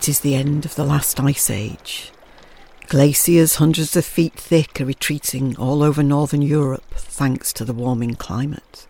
It 0.00 0.08
is 0.08 0.20
the 0.20 0.34
end 0.34 0.64
of 0.64 0.76
the 0.76 0.84
last 0.84 1.20
ice 1.20 1.50
age. 1.50 2.10
Glaciers 2.86 3.56
hundreds 3.56 3.94
of 3.96 4.06
feet 4.06 4.32
thick 4.32 4.80
are 4.80 4.86
retreating 4.86 5.54
all 5.58 5.82
over 5.82 6.02
northern 6.02 6.40
Europe 6.40 6.94
thanks 6.94 7.52
to 7.52 7.66
the 7.66 7.74
warming 7.74 8.14
climate. 8.14 8.86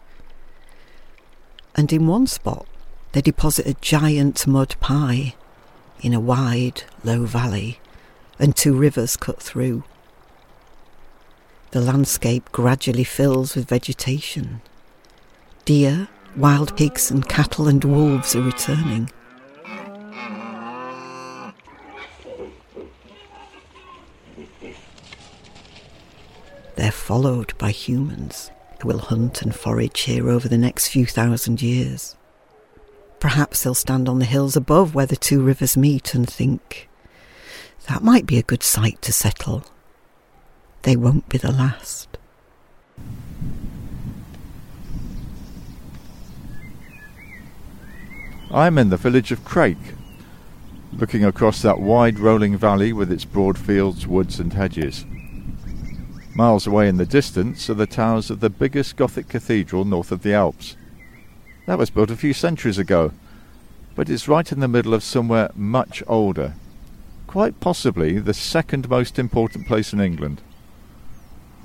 And 1.74 1.92
in 1.92 2.06
one 2.06 2.28
spot, 2.28 2.64
they 3.10 3.22
deposit 3.22 3.66
a 3.66 3.74
giant 3.80 4.46
mud 4.46 4.76
pie 4.78 5.34
in 6.00 6.14
a 6.14 6.20
wide, 6.20 6.84
low 7.02 7.24
valley, 7.24 7.80
and 8.38 8.54
two 8.54 8.76
rivers 8.76 9.16
cut 9.16 9.42
through. 9.42 9.82
The 11.72 11.80
landscape 11.80 12.52
gradually 12.52 13.02
fills 13.02 13.56
with 13.56 13.68
vegetation. 13.68 14.62
Deer, 15.64 16.06
wild 16.36 16.76
pigs, 16.76 17.10
and 17.10 17.28
cattle 17.28 17.66
and 17.66 17.82
wolves 17.82 18.36
are 18.36 18.42
returning. 18.42 19.10
Followed 27.00 27.58
by 27.58 27.72
humans 27.72 28.52
who 28.80 28.86
will 28.86 29.00
hunt 29.00 29.42
and 29.42 29.52
forage 29.52 30.02
here 30.02 30.30
over 30.30 30.48
the 30.48 30.56
next 30.56 30.88
few 30.88 31.06
thousand 31.06 31.60
years. 31.60 32.14
Perhaps 33.18 33.64
they'll 33.64 33.74
stand 33.74 34.08
on 34.08 34.20
the 34.20 34.24
hills 34.24 34.54
above 34.54 34.94
where 34.94 35.06
the 35.06 35.16
two 35.16 35.42
rivers 35.42 35.76
meet 35.76 36.14
and 36.14 36.30
think, 36.30 36.88
that 37.88 38.04
might 38.04 38.26
be 38.26 38.38
a 38.38 38.44
good 38.44 38.62
site 38.62 39.02
to 39.02 39.12
settle. 39.12 39.64
They 40.82 40.94
won't 40.94 41.28
be 41.28 41.36
the 41.36 41.50
last. 41.50 42.16
I'm 48.52 48.78
in 48.78 48.90
the 48.90 48.96
village 48.96 49.32
of 49.32 49.44
Crayke, 49.44 49.96
looking 50.92 51.24
across 51.24 51.60
that 51.62 51.80
wide 51.80 52.20
rolling 52.20 52.56
valley 52.56 52.92
with 52.92 53.10
its 53.10 53.24
broad 53.24 53.58
fields, 53.58 54.06
woods, 54.06 54.38
and 54.38 54.52
hedges. 54.52 55.04
Miles 56.40 56.66
away 56.66 56.88
in 56.88 56.96
the 56.96 57.04
distance 57.04 57.68
are 57.68 57.74
the 57.74 57.86
towers 57.86 58.30
of 58.30 58.40
the 58.40 58.48
biggest 58.48 58.96
Gothic 58.96 59.28
cathedral 59.28 59.84
north 59.84 60.10
of 60.10 60.22
the 60.22 60.32
Alps. 60.32 60.74
That 61.66 61.76
was 61.76 61.90
built 61.90 62.10
a 62.10 62.16
few 62.16 62.32
centuries 62.32 62.78
ago, 62.78 63.12
but 63.94 64.08
it's 64.08 64.26
right 64.26 64.50
in 64.50 64.60
the 64.60 64.66
middle 64.66 64.94
of 64.94 65.04
somewhere 65.04 65.50
much 65.54 66.02
older, 66.06 66.54
quite 67.26 67.60
possibly 67.60 68.18
the 68.18 68.32
second 68.32 68.88
most 68.88 69.18
important 69.18 69.66
place 69.66 69.92
in 69.92 70.00
England. 70.00 70.40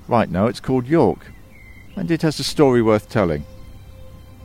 Right 0.10 0.30
now 0.30 0.48
it's 0.48 0.60
called 0.60 0.88
York, 0.88 1.32
and 1.96 2.12
it 2.12 2.22
has 2.24 2.38
a 2.42 2.44
story 2.44 2.82
worth 2.82 3.08
telling. 3.08 3.46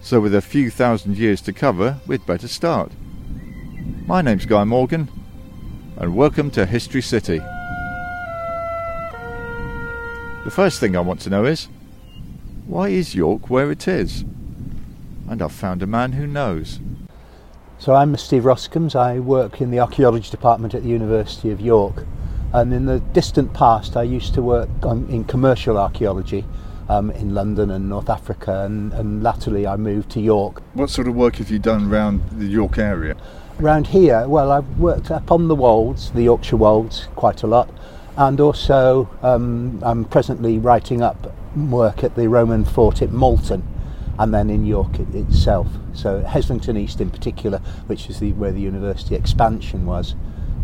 So, 0.00 0.20
with 0.20 0.36
a 0.36 0.40
few 0.40 0.70
thousand 0.70 1.18
years 1.18 1.40
to 1.40 1.52
cover, 1.52 1.98
we'd 2.06 2.24
better 2.24 2.46
start. 2.46 2.92
My 4.06 4.22
name's 4.22 4.46
Guy 4.46 4.62
Morgan, 4.62 5.08
and 5.96 6.14
welcome 6.14 6.52
to 6.52 6.66
History 6.66 7.02
City. 7.02 7.40
The 10.42 10.50
first 10.50 10.80
thing 10.80 10.96
I 10.96 11.00
want 11.00 11.20
to 11.20 11.30
know 11.30 11.44
is 11.44 11.68
why 12.66 12.88
is 12.88 13.14
York 13.14 13.50
where 13.50 13.70
it 13.70 13.86
is? 13.86 14.22
And 15.28 15.42
I've 15.42 15.52
found 15.52 15.82
a 15.82 15.86
man 15.86 16.12
who 16.12 16.26
knows. 16.26 16.80
So 17.78 17.94
I'm 17.94 18.16
Steve 18.16 18.44
Roskams. 18.44 18.96
I 18.96 19.18
work 19.18 19.60
in 19.60 19.70
the 19.70 19.80
archaeology 19.80 20.30
department 20.30 20.72
at 20.72 20.82
the 20.82 20.88
University 20.88 21.50
of 21.50 21.60
York. 21.60 22.06
And 22.54 22.72
in 22.72 22.86
the 22.86 23.00
distant 23.00 23.52
past, 23.52 23.98
I 23.98 24.02
used 24.02 24.32
to 24.32 24.40
work 24.40 24.70
on, 24.82 25.06
in 25.10 25.24
commercial 25.24 25.76
archaeology 25.76 26.46
um, 26.88 27.10
in 27.10 27.34
London 27.34 27.70
and 27.70 27.90
North 27.90 28.08
Africa, 28.08 28.64
and, 28.64 28.94
and 28.94 29.22
latterly 29.22 29.66
I 29.66 29.76
moved 29.76 30.10
to 30.12 30.20
York. 30.20 30.62
What 30.72 30.88
sort 30.88 31.06
of 31.06 31.14
work 31.14 31.36
have 31.36 31.50
you 31.50 31.58
done 31.58 31.92
around 31.92 32.22
the 32.30 32.46
York 32.46 32.78
area? 32.78 33.14
Around 33.60 33.88
here, 33.88 34.26
well, 34.26 34.50
I've 34.50 34.78
worked 34.78 35.10
up 35.10 35.30
on 35.30 35.48
the 35.48 35.54
Wolds, 35.54 36.12
the 36.12 36.22
Yorkshire 36.22 36.56
Wolds, 36.56 37.08
quite 37.14 37.42
a 37.42 37.46
lot 37.46 37.68
and 38.16 38.40
also 38.40 39.08
um, 39.22 39.80
I'm 39.82 40.04
presently 40.04 40.58
writing 40.58 41.02
up 41.02 41.32
work 41.56 42.04
at 42.04 42.14
the 42.14 42.28
Roman 42.28 42.64
fort 42.64 43.02
at 43.02 43.10
Malton 43.10 43.66
and 44.18 44.34
then 44.34 44.50
in 44.50 44.66
York 44.66 45.00
it, 45.00 45.14
itself. 45.14 45.66
So 45.92 46.22
Heslington 46.22 46.78
East 46.78 47.00
in 47.00 47.10
particular, 47.10 47.58
which 47.86 48.08
is 48.08 48.20
the, 48.20 48.32
where 48.34 48.52
the 48.52 48.60
university 48.60 49.14
expansion 49.14 49.86
was, 49.86 50.14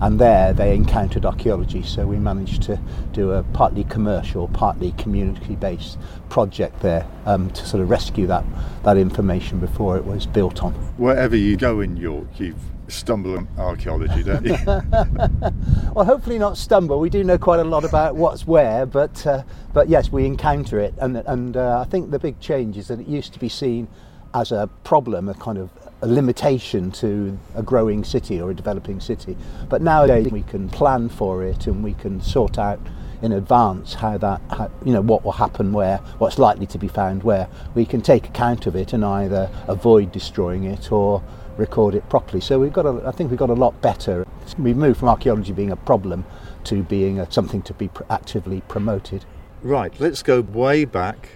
and 0.00 0.18
there 0.18 0.52
they 0.52 0.74
encountered 0.74 1.24
archaeology. 1.24 1.82
So 1.82 2.06
we 2.06 2.18
managed 2.18 2.62
to 2.64 2.78
do 3.12 3.32
a 3.32 3.42
partly 3.42 3.84
commercial, 3.84 4.48
partly 4.48 4.92
community-based 4.92 5.98
project 6.28 6.80
there 6.80 7.06
um, 7.24 7.50
to 7.50 7.66
sort 7.66 7.82
of 7.82 7.88
rescue 7.88 8.26
that 8.26 8.44
that 8.84 8.98
information 8.98 9.58
before 9.58 9.96
it 9.96 10.04
was 10.04 10.26
built 10.26 10.62
on. 10.62 10.74
Wherever 10.98 11.34
you 11.34 11.56
go 11.56 11.80
in 11.80 11.96
York, 11.96 12.28
you've 12.38 12.75
stumble 12.88 13.36
on 13.36 13.48
archaeology, 13.58 14.22
don't 14.22 14.44
you? 14.44 14.56
well, 15.94 16.04
hopefully 16.04 16.38
not 16.38 16.56
stumble. 16.56 17.00
We 17.00 17.10
do 17.10 17.24
know 17.24 17.38
quite 17.38 17.60
a 17.60 17.64
lot 17.64 17.84
about 17.84 18.16
what's 18.16 18.46
where, 18.46 18.86
but 18.86 19.26
uh, 19.26 19.42
but 19.72 19.88
yes, 19.88 20.10
we 20.10 20.26
encounter 20.26 20.78
it, 20.78 20.94
and 20.98 21.16
and 21.16 21.56
uh, 21.56 21.80
I 21.80 21.84
think 21.84 22.10
the 22.10 22.18
big 22.18 22.40
change 22.40 22.76
is 22.76 22.88
that 22.88 23.00
it 23.00 23.06
used 23.06 23.32
to 23.32 23.38
be 23.38 23.48
seen 23.48 23.88
as 24.34 24.52
a 24.52 24.68
problem, 24.84 25.28
a 25.28 25.34
kind 25.34 25.58
of 25.58 25.70
a 26.02 26.06
limitation 26.06 26.90
to 26.90 27.38
a 27.54 27.62
growing 27.62 28.04
city 28.04 28.40
or 28.40 28.50
a 28.50 28.54
developing 28.54 29.00
city. 29.00 29.36
But 29.68 29.80
nowadays 29.80 30.30
we 30.30 30.42
can 30.42 30.68
plan 30.68 31.08
for 31.08 31.42
it 31.42 31.66
and 31.66 31.82
we 31.82 31.94
can 31.94 32.20
sort 32.20 32.58
out 32.58 32.78
in 33.22 33.32
advance 33.32 33.94
how 33.94 34.18
that 34.18 34.42
how, 34.50 34.70
you 34.84 34.92
know 34.92 35.00
what 35.00 35.24
will 35.24 35.32
happen 35.32 35.72
where 35.72 35.96
what's 36.18 36.38
likely 36.38 36.66
to 36.66 36.76
be 36.76 36.86
found 36.86 37.22
where 37.22 37.48
we 37.74 37.86
can 37.86 38.02
take 38.02 38.28
account 38.28 38.66
of 38.66 38.76
it 38.76 38.92
and 38.92 39.02
either 39.02 39.50
avoid 39.68 40.12
destroying 40.12 40.64
it 40.64 40.92
or 40.92 41.22
record 41.58 41.94
it 41.94 42.08
properly. 42.08 42.40
So 42.40 42.58
we've 42.58 42.72
got, 42.72 42.86
a, 42.86 43.06
I 43.06 43.10
think 43.10 43.30
we've 43.30 43.38
got 43.38 43.50
a 43.50 43.54
lot 43.54 43.80
better. 43.80 44.26
We've 44.58 44.76
moved 44.76 45.00
from 45.00 45.08
archaeology 45.08 45.52
being 45.52 45.70
a 45.70 45.76
problem 45.76 46.24
to 46.64 46.82
being 46.82 47.18
a, 47.18 47.30
something 47.30 47.62
to 47.62 47.74
be 47.74 47.88
pr- 47.88 48.04
actively 48.10 48.60
promoted. 48.62 49.24
Right, 49.62 49.98
let's 49.98 50.22
go 50.22 50.40
way 50.40 50.84
back 50.84 51.30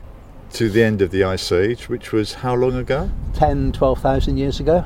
to 0.53 0.69
the 0.69 0.82
end 0.82 1.00
of 1.00 1.10
the 1.10 1.25
Ice 1.25 1.53
Age, 1.53 1.88
which 1.88 2.12
was 2.12 2.34
how 2.34 2.54
long 2.54 2.75
ago? 2.75 3.10
10, 3.34 3.72
12,000 3.72 4.36
years 4.36 4.60
ago. 4.60 4.84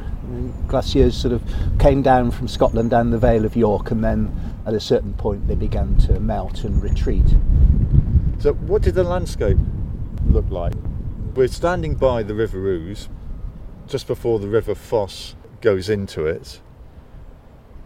Glaciers 0.68 1.16
sort 1.16 1.32
of 1.32 1.42
came 1.78 2.02
down 2.02 2.30
from 2.30 2.48
Scotland 2.48 2.90
down 2.90 3.10
the 3.10 3.18
Vale 3.18 3.44
of 3.44 3.56
York, 3.56 3.90
and 3.90 4.04
then 4.04 4.54
at 4.66 4.74
a 4.74 4.80
certain 4.80 5.14
point 5.14 5.46
they 5.48 5.54
began 5.54 5.96
to 5.98 6.20
melt 6.20 6.64
and 6.64 6.82
retreat. 6.82 7.26
So, 8.38 8.52
what 8.52 8.82
did 8.82 8.94
the 8.94 9.04
landscape 9.04 9.58
look 10.28 10.48
like? 10.50 10.74
We're 11.34 11.48
standing 11.48 11.94
by 11.94 12.22
the 12.22 12.34
River 12.34 12.74
Ouse, 12.74 13.08
just 13.88 14.06
before 14.06 14.38
the 14.38 14.48
River 14.48 14.74
Foss 14.74 15.34
goes 15.60 15.88
into 15.88 16.26
it. 16.26 16.60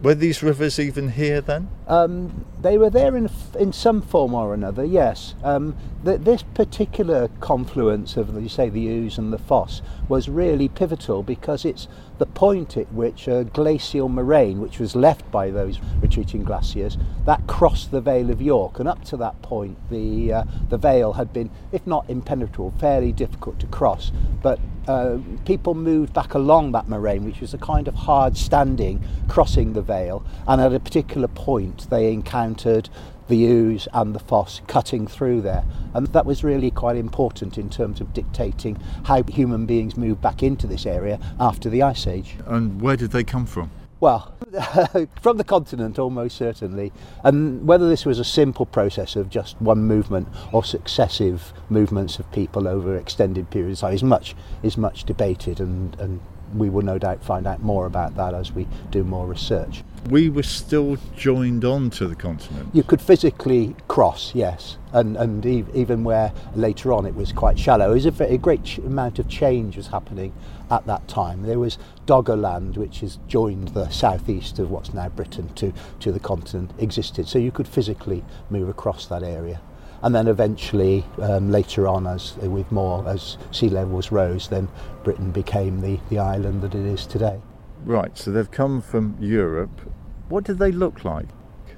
Were 0.01 0.15
these 0.15 0.41
rivers 0.41 0.79
even 0.79 1.09
here 1.09 1.41
then? 1.41 1.69
Um, 1.85 2.45
they 2.61 2.77
were 2.77 2.89
there 2.89 3.17
in 3.17 3.29
in 3.59 3.73
some 3.73 4.01
form 4.01 4.33
or 4.33 4.53
another. 4.53 4.85
Yes. 4.85 5.35
Um, 5.43 5.75
this 6.03 6.41
particular 6.41 7.27
confluence 7.41 8.15
of, 8.15 8.41
you 8.41 8.47
say, 8.47 8.69
the 8.69 8.87
Ouse 8.87 9.17
and 9.17 9.33
the 9.33 9.37
Foss 9.37 9.81
was 10.07 10.29
really 10.29 10.69
pivotal 10.69 11.21
because 11.21 11.65
it's 11.65 11.89
the 12.19 12.25
point 12.25 12.77
at 12.77 12.91
which 12.93 13.27
a 13.27 13.45
glacial 13.45 14.09
moraine, 14.09 14.59
which 14.59 14.77
was 14.77 14.95
left 14.95 15.29
by 15.31 15.49
those 15.49 15.79
retreating 16.01 16.43
glaciers, 16.43 16.97
that 17.25 17.47
crossed 17.47 17.91
the 17.91 18.01
Vale 18.01 18.29
of 18.29 18.41
York, 18.41 18.79
and 18.79 18.87
up 18.87 19.03
to 19.05 19.17
that 19.17 19.41
point, 19.41 19.77
the 19.89 20.33
uh, 20.33 20.43
the 20.69 20.77
Vale 20.77 21.13
had 21.13 21.33
been, 21.33 21.49
if 21.71 21.87
not 21.87 22.07
impenetrable, 22.09 22.71
fairly 22.77 23.11
difficult 23.11 23.57
to 23.59 23.67
cross. 23.67 24.11
But 24.43 24.59
uh, 24.87 25.19
people 25.45 25.73
moved 25.73 26.13
back 26.13 26.33
along 26.33 26.73
that 26.73 26.89
moraine, 26.89 27.23
which 27.23 27.39
was 27.39 27.53
a 27.53 27.57
kind 27.57 27.87
of 27.87 27.95
hard 27.95 28.37
standing 28.37 29.01
crossing 29.27 29.73
the 29.73 29.81
Vale, 29.81 30.23
and 30.47 30.61
at 30.61 30.73
a 30.73 30.79
particular 30.79 31.29
point, 31.29 31.89
they 31.89 32.11
encountered 32.11 32.89
the 33.29 33.47
Ouse 33.47 33.87
and 33.93 34.13
the 34.13 34.19
Foss 34.19 34.61
cutting 34.67 35.07
through 35.07 35.41
there. 35.41 35.63
And 35.93 36.07
that 36.07 36.25
was 36.25 36.43
really 36.43 36.71
quite 36.71 36.97
important 36.97 37.57
in 37.57 37.69
terms 37.69 38.01
of 38.01 38.13
dictating 38.13 38.75
how 39.05 39.23
human 39.23 39.65
beings 39.65 39.95
moved 39.95 40.21
back 40.21 40.43
into 40.43 40.67
this 40.67 40.85
area 40.85 41.19
after 41.39 41.69
the 41.69 41.81
Ice 41.83 42.05
Age. 42.07 42.35
And 42.45 42.81
where 42.81 42.97
did 42.97 43.11
they 43.11 43.23
come 43.23 43.45
from? 43.45 43.71
Well, 44.01 44.33
from 45.21 45.37
the 45.37 45.43
continent, 45.43 45.99
almost 45.99 46.37
certainly. 46.37 46.93
And 47.23 47.67
whether 47.67 47.89
this 47.89 48.05
was 48.05 48.17
a 48.17 48.23
simple 48.23 48.65
process 48.65 49.15
of 49.15 49.29
just 49.29 49.61
one 49.61 49.83
movement 49.83 50.27
or 50.53 50.63
successive 50.63 51.53
movements 51.69 52.17
of 52.17 52.31
people 52.31 52.67
over 52.67 52.95
extended 52.95 53.49
periods 53.49 53.79
of 53.79 53.89
time 53.89 53.95
is 53.95 54.03
much, 54.03 54.35
is 54.63 54.77
much 54.77 55.03
debated 55.03 55.59
and, 55.59 55.99
and 55.99 56.21
we 56.55 56.69
will 56.69 56.81
no 56.81 56.97
doubt 56.97 57.23
find 57.23 57.45
out 57.45 57.61
more 57.61 57.85
about 57.85 58.15
that 58.15 58.33
as 58.33 58.51
we 58.51 58.67
do 58.89 59.03
more 59.03 59.27
research. 59.27 59.83
We 60.07 60.29
were 60.29 60.43
still 60.43 60.97
joined 61.15 61.65
on 61.65 61.89
to 61.91 62.07
the 62.07 62.15
continent. 62.15 62.69
You 62.73 62.83
could 62.83 63.01
physically 63.01 63.75
cross, 63.87 64.33
yes, 64.33 64.77
and 64.93 65.17
and 65.17 65.45
even 65.45 66.03
where 66.03 66.31
later 66.55 66.93
on 66.93 67.05
it 67.05 67.15
was 67.15 67.31
quite 67.31 67.59
shallow. 67.59 67.93
Was 67.93 68.05
a, 68.05 68.23
a 68.23 68.37
great 68.37 68.63
ch- 68.63 68.77
amount 68.79 69.19
of 69.19 69.27
change 69.27 69.77
was 69.77 69.87
happening 69.87 70.33
at 70.71 70.85
that 70.87 71.07
time. 71.07 71.43
There 71.43 71.59
was 71.59 71.77
Doggerland, 72.05 72.77
which 72.77 73.01
has 73.01 73.19
joined 73.27 73.69
the 73.69 73.89
southeast 73.89 74.57
of 74.59 74.71
what's 74.71 74.93
now 74.93 75.09
Britain 75.09 75.53
to 75.55 75.73
to 75.99 76.11
the 76.11 76.19
continent, 76.19 76.71
existed, 76.79 77.27
so 77.27 77.37
you 77.37 77.51
could 77.51 77.67
physically 77.67 78.23
move 78.49 78.69
across 78.69 79.05
that 79.07 79.23
area 79.23 79.61
and 80.01 80.15
then 80.15 80.27
eventually 80.27 81.03
um, 81.21 81.51
later 81.51 81.87
on 81.87 82.07
as 82.07 82.35
with 82.37 82.71
more 82.71 83.05
as 83.07 83.37
sea 83.51 83.69
levels 83.69 84.11
rose 84.11 84.47
then 84.47 84.67
Britain 85.03 85.31
became 85.31 85.81
the, 85.81 85.99
the 86.09 86.17
island 86.17 86.61
that 86.61 86.73
it 86.73 86.85
is 86.85 87.05
today. 87.05 87.41
Right, 87.89 88.15
so 88.15 88.29
they've 88.29 88.51
come 88.51 88.83
from 88.83 89.17
Europe 89.19 89.81
What 90.27 90.43
did 90.43 90.59
they 90.59 90.71
look 90.71 91.03
like? 91.03 91.25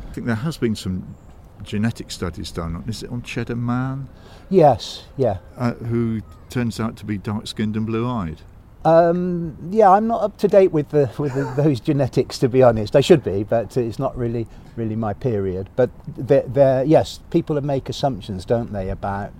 I 0.10 0.12
think 0.12 0.28
there 0.28 0.36
has 0.36 0.58
been 0.58 0.76
some 0.76 1.16
genetic 1.64 2.12
studies 2.12 2.52
done. 2.52 2.76
on 2.76 2.84
Is 2.90 3.02
it 3.02 3.10
on 3.10 3.22
Cheddar 3.22 3.56
Man, 3.56 4.10
Yes, 4.50 5.06
yeah. 5.16 5.38
uh, 5.56 5.72
who 5.76 6.20
turns 6.50 6.82
out 6.82 6.98
to 6.98 7.06
be 7.06 7.18
dark-skinned 7.18 7.78
and 7.78 7.86
blue-eyed? 7.86 8.42
Um, 8.84 9.56
yeah, 9.72 9.90
I'm 9.90 10.08
not 10.08 10.22
up 10.22 10.38
to 10.40 10.50
date 10.50 10.74
with 10.74 10.90
the 10.90 11.10
with 11.18 11.34
the, 11.34 11.46
those 11.56 11.80
genetics 11.80 12.40
to 12.40 12.50
be 12.50 12.62
honest. 12.62 12.98
I 12.98 13.02
should 13.02 13.24
be, 13.24 13.44
but 13.44 13.78
it's 13.78 13.98
not 14.00 14.18
really 14.18 14.48
really 14.76 14.98
my 14.98 15.14
period. 15.14 15.70
But 15.78 15.92
they're, 16.18 16.44
they're, 16.46 16.84
yes, 16.84 17.22
people 17.30 17.62
make 17.62 17.88
assumptions, 17.88 18.44
don't 18.44 18.74
they, 18.74 18.90
about 18.90 19.32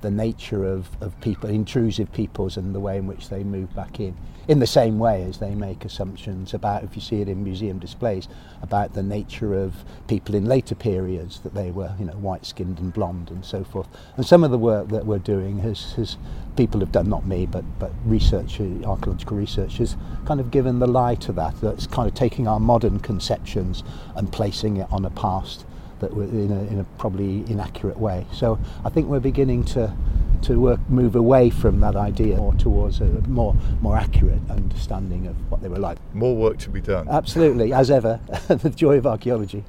the 0.00 0.10
nature 0.10 0.64
of, 0.64 0.88
of 1.00 1.18
people, 1.20 1.50
intrusive 1.50 2.12
peoples, 2.12 2.56
and 2.56 2.74
the 2.74 2.80
way 2.80 2.96
in 2.96 3.06
which 3.06 3.28
they 3.28 3.44
move 3.44 3.74
back 3.74 4.00
in. 4.00 4.16
In 4.48 4.58
the 4.58 4.66
same 4.66 4.98
way 4.98 5.22
as 5.22 5.38
they 5.38 5.54
make 5.54 5.84
assumptions 5.84 6.54
about, 6.54 6.82
if 6.82 6.96
you 6.96 7.02
see 7.02 7.20
it 7.20 7.28
in 7.28 7.44
museum 7.44 7.78
displays, 7.78 8.26
about 8.62 8.94
the 8.94 9.02
nature 9.02 9.54
of 9.54 9.84
people 10.08 10.34
in 10.34 10.46
later 10.46 10.74
periods 10.74 11.40
that 11.40 11.54
they 11.54 11.70
were, 11.70 11.94
you 12.00 12.06
know, 12.06 12.14
white-skinned 12.14 12.78
and 12.78 12.92
blonde 12.92 13.30
and 13.30 13.44
so 13.44 13.62
forth. 13.62 13.86
And 14.16 14.26
some 14.26 14.42
of 14.42 14.50
the 14.50 14.58
work 14.58 14.88
that 14.88 15.06
we're 15.06 15.18
doing 15.18 15.60
has, 15.60 15.92
has 15.92 16.16
people 16.56 16.80
have 16.80 16.90
done, 16.90 17.08
not 17.08 17.26
me, 17.26 17.46
but 17.46 17.64
but 17.78 17.92
research, 18.04 18.60
archaeological 18.60 19.36
research, 19.36 19.78
has 19.78 19.96
kind 20.24 20.40
of 20.40 20.50
given 20.50 20.80
the 20.80 20.88
lie 20.88 21.14
to 21.16 21.32
that. 21.32 21.60
That's 21.60 21.86
kind 21.86 22.08
of 22.08 22.14
taking 22.14 22.48
our 22.48 22.58
modern 22.58 22.98
conceptions 22.98 23.84
and 24.16 24.32
placing 24.32 24.78
it 24.78 24.88
on 24.90 25.04
a 25.04 25.10
past 25.10 25.64
that 26.00 26.14
were 26.14 26.24
in 26.24 26.50
a, 26.50 26.62
in 26.64 26.80
a 26.80 26.84
probably 26.98 27.44
inaccurate 27.50 27.98
way. 27.98 28.26
So 28.32 28.58
I 28.84 28.90
think 28.90 29.08
we're 29.08 29.20
beginning 29.20 29.64
to 29.66 29.94
to 30.42 30.58
work, 30.58 30.80
move 30.88 31.16
away 31.16 31.50
from 31.50 31.80
that 31.80 31.96
idea 31.96 32.36
more 32.36 32.54
towards 32.54 33.00
a 33.00 33.04
more 33.28 33.54
more 33.80 33.96
accurate 33.96 34.40
understanding 34.48 35.26
of 35.26 35.36
what 35.50 35.62
they 35.62 35.68
were 35.68 35.78
like. 35.78 35.98
More 36.14 36.36
work 36.36 36.58
to 36.58 36.70
be 36.70 36.80
done. 36.80 37.08
Absolutely, 37.08 37.72
as 37.72 37.90
ever, 37.90 38.20
the 38.48 38.70
joy 38.70 38.96
of 38.96 39.06
archaeology. 39.06 39.64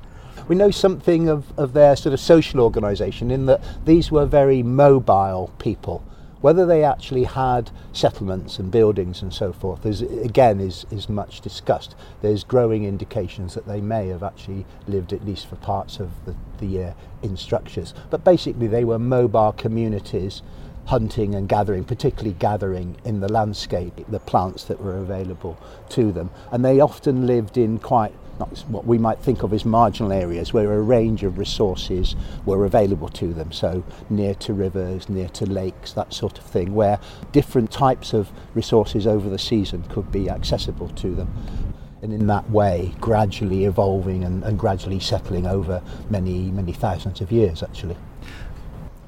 We 0.48 0.56
know 0.56 0.72
something 0.72 1.30
of, 1.30 1.58
of 1.58 1.74
their 1.74 1.96
sort 1.96 2.14
of 2.14 2.20
social 2.20 2.62
organisation 2.62 3.32
in 3.32 3.46
that 3.46 3.62
these 3.86 4.12
were 4.12 4.26
very 4.26 4.64
mobile 4.64 5.54
people. 5.60 6.04
Whether 6.42 6.66
they 6.66 6.84
actually 6.84 7.26
had 7.26 7.70
settlements 7.94 8.58
and 8.58 8.72
buildings 8.72 9.22
and 9.22 9.32
so 9.34 9.54
forth 9.54 9.86
is 9.86 10.02
again 10.02 10.60
is, 10.60 10.86
is 10.90 11.08
much 11.08 11.40
discussed. 11.42 11.96
There's 12.22 12.44
growing 12.44 12.84
indications 12.84 13.54
that 13.54 13.68
they 13.68 13.80
may 13.80 14.08
have 14.08 14.24
actually 14.24 14.66
lived 14.88 15.14
at 15.14 15.26
least 15.26 15.48
for 15.48 15.56
parts 15.58 16.00
of 16.00 16.10
the, 16.26 16.36
the 16.58 16.66
year 16.66 16.96
in 17.22 17.38
structures. 17.38 17.94
But 18.10 18.24
basically 18.24 18.68
they 18.68 18.84
were 18.84 18.98
mobile 18.98 19.52
communities 19.52 20.42
hunting 20.86 21.36
and 21.36 21.48
gathering, 21.48 21.84
particularly 21.84 22.36
gathering 22.40 22.98
in 23.06 23.20
the 23.20 23.32
landscape, 23.32 23.94
the 24.10 24.20
plants 24.20 24.64
that 24.66 24.82
were 24.82 24.98
available 24.98 25.58
to 25.90 26.12
them. 26.12 26.30
And 26.52 26.66
they 26.66 26.80
often 26.80 27.28
lived 27.28 27.58
in 27.58 27.80
quite 27.80 28.14
what 28.68 28.86
we 28.86 28.98
might 28.98 29.20
think 29.20 29.44
of 29.44 29.54
as 29.54 29.66
marginal 29.66 30.12
areas 30.12 30.52
where 30.52 30.74
a 30.74 30.82
range 30.82 31.24
of 31.24 31.38
resources 31.38 32.16
were 32.46 32.66
available 32.66 33.10
to 33.10 33.34
them. 33.34 33.52
So 33.52 33.84
near 34.10 34.34
to 34.36 34.54
rivers, 34.54 35.10
near 35.10 35.30
to 35.30 35.46
lakes, 35.46 35.94
that 35.94 36.14
sort 36.14 36.40
of 36.40 36.44
thing, 36.44 36.74
where 36.74 37.00
different 37.32 37.72
types 37.72 38.14
of 38.14 38.32
resources 38.56 39.06
over 39.06 39.30
the 39.30 39.40
season 39.40 39.84
could 39.84 40.12
be 40.12 40.30
accessible 40.30 40.90
to 40.90 41.14
them. 41.14 41.32
And 42.02 42.12
in 42.12 42.26
that 42.28 42.50
way, 42.50 42.96
gradually 43.00 43.66
evolving 43.66 44.24
and, 44.24 44.44
and 44.44 44.58
gradually 44.58 45.00
settling 45.00 45.46
over 45.46 45.84
many, 46.10 46.50
many 46.50 46.74
thousands 46.74 47.22
of 47.22 47.32
years, 47.32 47.62
actually. 47.62 47.98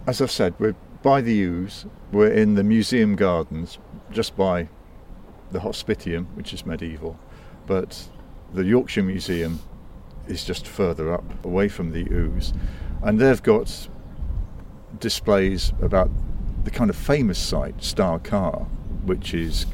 As 0.06 0.22
I've 0.22 0.30
said, 0.30 0.54
we're 0.60 0.76
by 1.04 1.22
the 1.22 1.46
Ouse. 1.46 1.86
We're 2.12 2.32
in 2.32 2.56
the 2.56 2.64
museum 2.64 3.16
gardens, 3.16 3.78
just 4.12 4.36
by 4.36 4.70
the 5.52 5.60
Hospitium, 5.60 6.26
which 6.36 6.54
is 6.54 6.66
medieval. 6.66 7.20
But 7.68 8.08
the 8.54 8.64
Yorkshire 8.64 9.04
Museum 9.04 9.60
is 10.28 10.44
just 10.44 10.66
further 10.66 11.14
up, 11.14 11.46
away 11.46 11.68
from 11.68 11.92
the 11.92 12.08
Ouse, 12.10 12.54
and 13.04 13.20
they've 13.20 13.44
got 13.44 13.88
displays 15.00 15.74
about 15.82 16.10
the 16.64 16.72
kind 16.72 16.90
of 16.90 16.96
famous 16.96 17.38
site, 17.38 17.84
Star 17.84 18.20
Carr, 18.20 18.60
which 19.06 19.34
is 19.34 19.66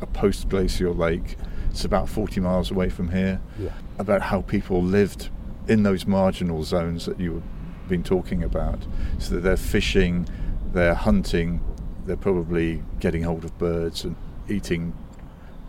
a 0.00 0.06
post 0.06 0.48
glacial 0.48 0.94
lake. 0.94 1.36
It's 1.70 1.84
about 1.84 2.08
40 2.08 2.40
miles 2.40 2.70
away 2.70 2.88
from 2.88 3.10
here. 3.10 3.40
Yeah. 3.58 3.70
About 3.98 4.22
how 4.22 4.42
people 4.42 4.82
lived 4.82 5.30
in 5.68 5.82
those 5.82 6.06
marginal 6.06 6.64
zones 6.64 7.06
that 7.06 7.20
you've 7.20 7.42
been 7.88 8.02
talking 8.02 8.42
about. 8.42 8.78
So 9.18 9.34
that 9.34 9.40
they're 9.40 9.56
fishing, 9.56 10.26
they're 10.72 10.94
hunting, 10.94 11.62
they're 12.06 12.16
probably 12.16 12.82
getting 13.00 13.22
hold 13.22 13.44
of 13.44 13.56
birds 13.58 14.04
and 14.04 14.16
eating 14.48 14.94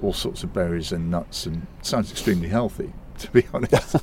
all 0.02 0.14
sorts 0.14 0.44
of 0.44 0.54
berries 0.54 0.92
and 0.92 1.10
nuts 1.10 1.46
and 1.46 1.66
sounds 1.82 2.12
extremely 2.12 2.50
healthy, 2.50 2.94
to 3.20 3.32
be 3.32 3.46
honest. 3.54 3.96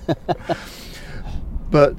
but 1.70 1.96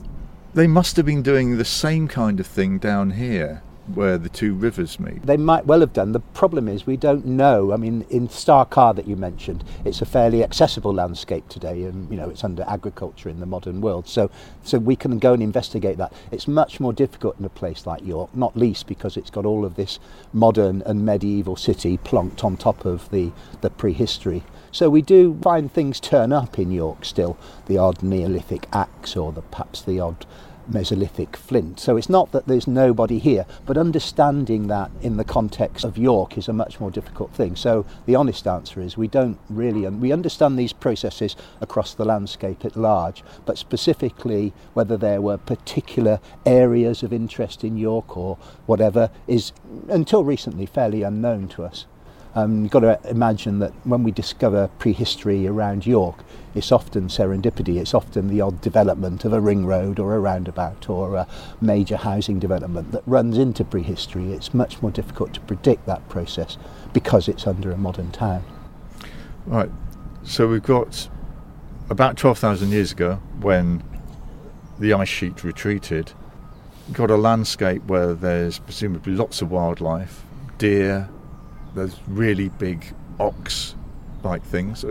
they 0.53 0.67
must 0.67 0.97
have 0.97 1.05
been 1.05 1.21
doing 1.21 1.57
the 1.57 1.65
same 1.65 2.07
kind 2.07 2.39
of 2.39 2.47
thing 2.47 2.77
down 2.77 3.11
here 3.11 3.61
where 3.87 4.17
the 4.17 4.29
two 4.29 4.53
rivers 4.53 4.99
meet. 4.99 5.25
They 5.25 5.37
might 5.37 5.65
well 5.65 5.79
have 5.79 5.93
done. 5.93 6.11
The 6.11 6.19
problem 6.19 6.67
is 6.67 6.85
we 6.85 6.97
don't 6.97 7.25
know. 7.25 7.73
I 7.73 7.77
mean, 7.77 8.05
in 8.09 8.29
Star 8.29 8.65
Carr 8.65 8.93
that 8.93 9.07
you 9.07 9.15
mentioned, 9.15 9.63
it's 9.83 10.01
a 10.01 10.05
fairly 10.05 10.43
accessible 10.43 10.93
landscape 10.93 11.47
today, 11.49 11.83
and 11.83 12.09
you 12.09 12.17
know 12.17 12.29
it's 12.29 12.43
under 12.43 12.63
agriculture 12.67 13.29
in 13.29 13.39
the 13.39 13.45
modern 13.45 13.81
world. 13.81 14.07
So, 14.07 14.29
so 14.63 14.77
we 14.77 14.95
can 14.95 15.19
go 15.19 15.33
and 15.33 15.43
investigate 15.43 15.97
that. 15.97 16.13
It's 16.31 16.47
much 16.47 16.79
more 16.79 16.93
difficult 16.93 17.39
in 17.39 17.45
a 17.45 17.49
place 17.49 17.85
like 17.85 18.05
York, 18.05 18.35
not 18.35 18.55
least 18.55 18.87
because 18.87 19.17
it's 19.17 19.29
got 19.29 19.45
all 19.45 19.65
of 19.65 19.75
this 19.75 19.99
modern 20.33 20.81
and 20.83 21.05
medieval 21.05 21.55
city 21.55 21.97
plonked 21.97 22.43
on 22.43 22.57
top 22.57 22.85
of 22.85 23.09
the 23.11 23.31
the 23.61 23.69
prehistory. 23.69 24.43
So 24.71 24.89
we 24.89 25.01
do 25.01 25.37
find 25.41 25.71
things 25.71 25.99
turn 25.99 26.31
up 26.31 26.57
in 26.57 26.71
York 26.71 27.03
still, 27.03 27.37
the 27.65 27.77
odd 27.77 28.01
Neolithic 28.01 28.67
axe 28.71 29.17
or 29.17 29.33
the 29.33 29.41
perhaps 29.41 29.81
the 29.81 29.99
odd 29.99 30.25
Mesolithic 30.71 31.35
flint. 31.35 31.79
So 31.79 31.97
it's 31.97 32.09
not 32.09 32.31
that 32.31 32.47
there's 32.47 32.67
nobody 32.67 33.19
here, 33.19 33.45
but 33.65 33.77
understanding 33.77 34.67
that 34.67 34.89
in 35.01 35.17
the 35.17 35.23
context 35.23 35.83
of 35.83 35.97
York 35.97 36.37
is 36.37 36.47
a 36.47 36.53
much 36.53 36.79
more 36.79 36.89
difficult 36.89 37.33
thing. 37.33 37.55
So 37.55 37.85
the 38.05 38.15
honest 38.15 38.47
answer 38.47 38.79
is 38.79 38.97
we 38.97 39.07
don't 39.09 39.37
really, 39.49 39.85
un- 39.85 39.99
we 39.99 40.11
understand 40.11 40.57
these 40.57 40.73
processes 40.73 41.35
across 41.59 41.93
the 41.93 42.05
landscape 42.05 42.63
at 42.63 42.77
large, 42.77 43.23
but 43.45 43.57
specifically 43.57 44.53
whether 44.73 44.95
there 44.95 45.21
were 45.21 45.37
particular 45.37 46.19
areas 46.45 47.03
of 47.03 47.11
interest 47.11 47.63
in 47.63 47.75
York 47.75 48.15
or 48.15 48.37
whatever 48.65 49.09
is 49.27 49.51
until 49.89 50.23
recently 50.23 50.65
fairly 50.65 51.03
unknown 51.03 51.49
to 51.49 51.63
us. 51.63 51.85
Um, 52.33 52.63
you've 52.63 52.71
got 52.71 52.81
to 52.81 52.99
imagine 53.09 53.59
that 53.59 53.73
when 53.83 54.03
we 54.03 54.11
discover 54.11 54.69
prehistory 54.79 55.47
around 55.47 55.85
York, 55.85 56.23
it's 56.55 56.71
often 56.71 57.07
serendipity. 57.07 57.77
It's 57.77 57.93
often 57.93 58.27
the 58.27 58.41
odd 58.41 58.61
development 58.61 59.25
of 59.25 59.33
a 59.33 59.41
ring 59.41 59.65
road 59.65 59.99
or 59.99 60.15
a 60.15 60.19
roundabout 60.19 60.89
or 60.89 61.15
a 61.15 61.27
major 61.59 61.97
housing 61.97 62.39
development 62.39 62.91
that 62.93 63.03
runs 63.05 63.37
into 63.37 63.63
prehistory. 63.63 64.31
It's 64.31 64.53
much 64.53 64.81
more 64.81 64.91
difficult 64.91 65.33
to 65.33 65.41
predict 65.41 65.85
that 65.87 66.07
process 66.07 66.57
because 66.93 67.27
it's 67.27 67.45
under 67.47 67.71
a 67.71 67.77
modern 67.77 68.11
town. 68.11 68.43
Right. 69.45 69.71
So 70.23 70.47
we've 70.47 70.63
got 70.63 71.09
about 71.89 72.15
12,000 72.15 72.69
years 72.69 72.91
ago 72.91 73.15
when 73.41 73.83
the 74.79 74.93
ice 74.93 75.09
sheet 75.09 75.43
retreated, 75.43 76.11
got 76.93 77.11
a 77.11 77.15
landscape 77.15 77.83
where 77.85 78.13
there's 78.13 78.59
presumably 78.59 79.13
lots 79.13 79.41
of 79.41 79.51
wildlife, 79.51 80.23
deer, 80.57 81.09
there's 81.75 81.95
really 82.07 82.49
big 82.49 82.93
ox 83.19 83.75
like 84.23 84.43
things. 84.43 84.83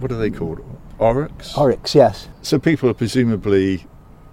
What 0.00 0.12
are 0.12 0.16
they 0.16 0.30
called? 0.30 0.60
Aurochs? 0.98 1.54
Aurochs, 1.54 1.94
yes. 1.94 2.28
So 2.42 2.58
people 2.58 2.88
are 2.88 2.94
presumably 2.94 3.86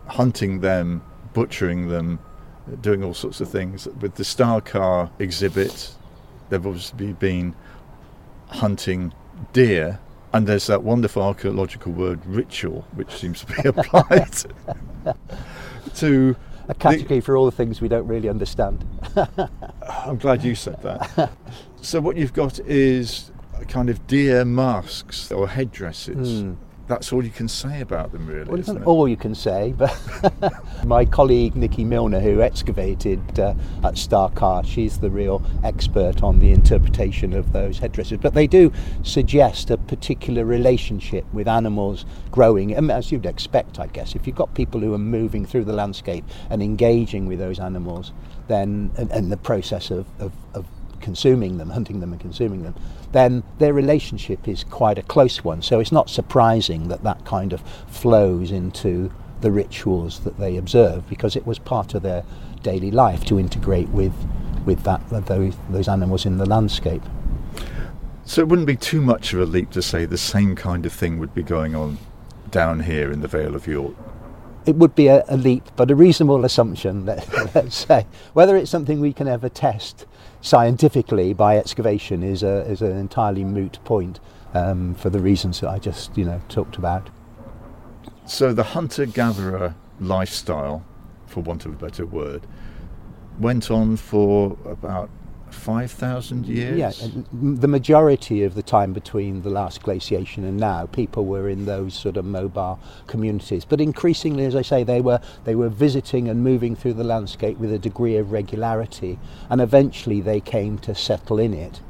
hunting 0.08 0.62
them, 0.62 1.04
butchering 1.34 1.90
them, 1.90 2.20
doing 2.82 3.04
all 3.04 3.14
sorts 3.14 3.42
of 3.42 3.50
things. 3.50 3.88
With 4.00 4.16
the 4.16 4.24
Star 4.24 4.62
Carr 4.62 5.12
exhibit, 5.20 5.94
they've 6.50 6.66
obviously 6.66 7.14
been 7.14 7.56
hunting 8.48 9.14
deer, 9.52 10.00
and 10.34 10.48
there's 10.48 10.68
that 10.68 10.84
wonderful 10.84 11.22
archaeological 11.22 11.92
word 11.92 12.26
ritual, 12.26 12.86
which 12.94 13.12
seems 13.12 13.44
to 13.44 13.48
be 13.48 13.56
applied 13.70 14.34
to 15.96 16.36
a 16.70 16.74
category 16.74 17.20
the, 17.20 17.26
for 17.26 17.36
all 17.36 17.46
the 17.46 17.52
things 17.52 17.82
we 17.82 17.88
don't 17.88 18.08
really 18.08 18.30
understand. 18.30 18.86
I'm 20.06 20.18
glad 20.18 20.44
you 20.44 20.56
said 20.56 20.82
that. 20.84 21.32
so 21.84 22.00
what 22.00 22.18
you've 22.18 22.34
got 22.34 22.60
is 22.60 23.32
kind 23.68 23.90
of 23.90 24.06
deer 24.08 24.46
masks 24.46 25.32
or 25.32 25.48
headdresses. 25.48 26.44
Mm. 26.44 26.58
That's 26.86 27.14
all 27.14 27.24
you 27.24 27.32
can 27.32 27.48
say 27.48 27.80
about 27.80 28.12
them, 28.12 28.28
really. 28.28 28.44
Well, 28.44 28.60
isn't 28.60 28.84
all 28.84 29.08
you 29.08 29.16
can 29.16 29.34
say, 29.34 29.74
but 29.78 29.98
my 30.86 31.06
colleague 31.06 31.56
Nicky 31.56 31.86
Milner, 31.86 32.20
who 32.20 32.42
excavated 32.42 33.40
uh, 33.40 33.54
at 33.86 33.98
Star 33.98 34.30
Carr, 34.32 34.66
she's 34.66 34.98
the 34.98 35.10
real 35.10 35.42
expert 35.64 36.22
on 36.22 36.40
the 36.40 36.52
interpretation 36.52 37.34
of 37.34 37.54
those 37.54 37.80
headdresses. 37.80 38.18
But 38.18 38.34
they 38.34 38.48
do 38.48 38.74
suggest 39.02 39.72
a 39.72 39.78
particular 39.78 40.44
relationship 40.44 41.26
with 41.34 41.48
animals 41.48 42.06
growing, 42.32 42.74
as 42.92 43.14
you'd 43.14 43.26
expect, 43.26 43.80
I 43.80 43.88
guess. 43.88 44.14
If 44.14 44.28
you've 44.28 44.36
got 44.36 44.54
people 44.54 44.82
who 44.82 44.94
are 44.94 45.00
moving 45.00 45.46
through 45.46 45.64
the 45.64 45.74
landscape 45.74 46.26
and 46.50 46.62
engaging 46.62 47.28
with 47.28 47.40
those 47.40 47.60
animals, 47.60 48.12
then 48.50 48.92
and, 48.98 49.10
and 49.10 49.32
the 49.32 49.38
process 49.38 49.90
of, 49.90 50.06
of, 50.20 50.34
of 50.54 50.66
consuming 51.04 51.58
them, 51.58 51.70
hunting 51.70 52.00
them 52.00 52.14
and 52.14 52.22
consuming 52.22 52.64
them, 52.64 52.74
then 53.12 53.44
their 53.60 53.74
relationship 53.74 54.48
is 54.48 54.64
quite 54.64 54.98
a 54.98 55.04
close 55.04 55.44
one. 55.44 55.62
So 55.62 55.80
it's 55.80 55.92
not 55.92 56.10
surprising 56.10 56.88
that 56.88 57.04
that 57.04 57.26
kind 57.26 57.54
of 57.54 57.62
flows 57.88 58.52
into 58.52 59.12
the 59.42 59.52
rituals 59.52 60.22
that 60.22 60.40
they 60.40 60.56
observe 60.58 61.08
because 61.10 61.36
it 61.36 61.46
was 61.46 61.60
part 61.60 61.94
of 61.94 62.02
their 62.02 62.24
daily 62.64 62.90
life 62.90 63.26
to 63.26 63.38
integrate 63.38 63.90
with 63.90 64.14
with 64.66 64.84
that 64.84 65.02
those 65.28 65.54
those 65.70 65.90
animals 65.90 66.26
in 66.26 66.38
the 66.38 66.46
landscape. 66.46 67.04
So 68.26 68.42
it 68.42 68.48
wouldn't 68.48 68.68
be 68.68 68.78
too 68.78 69.02
much 69.02 69.34
of 69.34 69.42
a 69.42 69.46
leap 69.46 69.70
to 69.72 69.82
say 69.82 70.06
the 70.06 70.18
same 70.18 70.56
kind 70.56 70.86
of 70.86 70.94
thing 70.94 71.20
would 71.20 71.36
be 71.36 71.44
going 71.44 71.76
on 71.76 71.98
down 72.50 72.80
here 72.80 73.12
in 73.12 73.20
the 73.20 73.28
Vale 73.28 73.54
of 73.54 73.68
York. 73.68 73.94
It 74.66 74.78
would 74.78 74.96
be 74.96 75.08
a, 75.08 75.26
a 75.28 75.36
leap, 75.36 75.70
but 75.76 75.92
a 75.92 75.96
reasonable 75.96 76.46
assumption. 76.46 77.06
Let, 77.06 77.28
let's 77.56 77.76
say 77.76 78.08
whether 78.32 78.56
it's 78.56 78.72
something 78.72 79.02
we 79.02 79.12
can 79.12 79.28
ever 79.28 79.50
test 79.50 80.06
scientifically 80.44 81.34
by 81.34 81.58
excavation 81.58 82.22
is 82.22 82.44
a 82.44 82.70
is 82.70 82.82
an 82.82 82.96
entirely 82.96 83.44
moot 83.44 83.80
point 83.86 84.20
um, 84.54 84.94
for 84.94 85.10
the 85.10 85.20
reasons 85.20 85.62
that 85.62 85.70
I 85.70 85.80
just 85.80 86.16
you 86.16 86.26
know 86.26 86.40
talked 86.50 86.78
about. 86.78 87.10
So 88.28 88.54
the 88.54 88.64
hunter 88.64 89.06
gatherer 89.06 89.74
lifestyle, 90.00 90.86
for 91.26 91.42
want 91.42 91.66
of 91.66 91.74
a 91.74 91.76
better 91.76 92.06
word, 92.06 92.46
went 93.40 93.72
on 93.72 93.98
for 93.98 94.58
about 94.66 95.10
5,000 95.54 96.46
years? 96.46 96.78
Yeah, 96.78 96.92
the 97.32 97.68
majority 97.68 98.44
of 98.44 98.56
the 98.56 98.64
time 98.64 98.92
between 98.94 99.42
the 99.42 99.50
last 99.50 99.82
glaciation 99.82 100.44
and 100.44 100.58
now, 100.58 100.88
people 100.88 101.26
were 101.26 101.48
in 101.48 101.66
those 101.66 101.94
sort 101.94 102.18
of 102.18 102.26
mobile 102.26 102.80
communities. 103.08 103.66
But 103.66 103.80
increasingly, 103.80 104.46
as 104.46 104.56
I 104.56 104.62
say, 104.62 104.84
they 104.84 105.02
were, 105.02 105.22
they 105.46 105.56
were 105.56 105.70
visiting 105.70 106.28
and 106.28 106.44
moving 106.44 106.76
through 106.76 106.94
the 106.94 107.04
landscape 107.04 107.58
with 107.58 107.72
a 107.72 107.80
degree 107.80 108.18
of 108.18 108.32
regularity, 108.32 109.20
and 109.50 109.62
eventually 109.62 110.22
they 110.22 110.42
came 110.42 110.78
to 110.80 110.94
settle 110.94 111.40
in 111.40 111.54
it. 111.54 111.82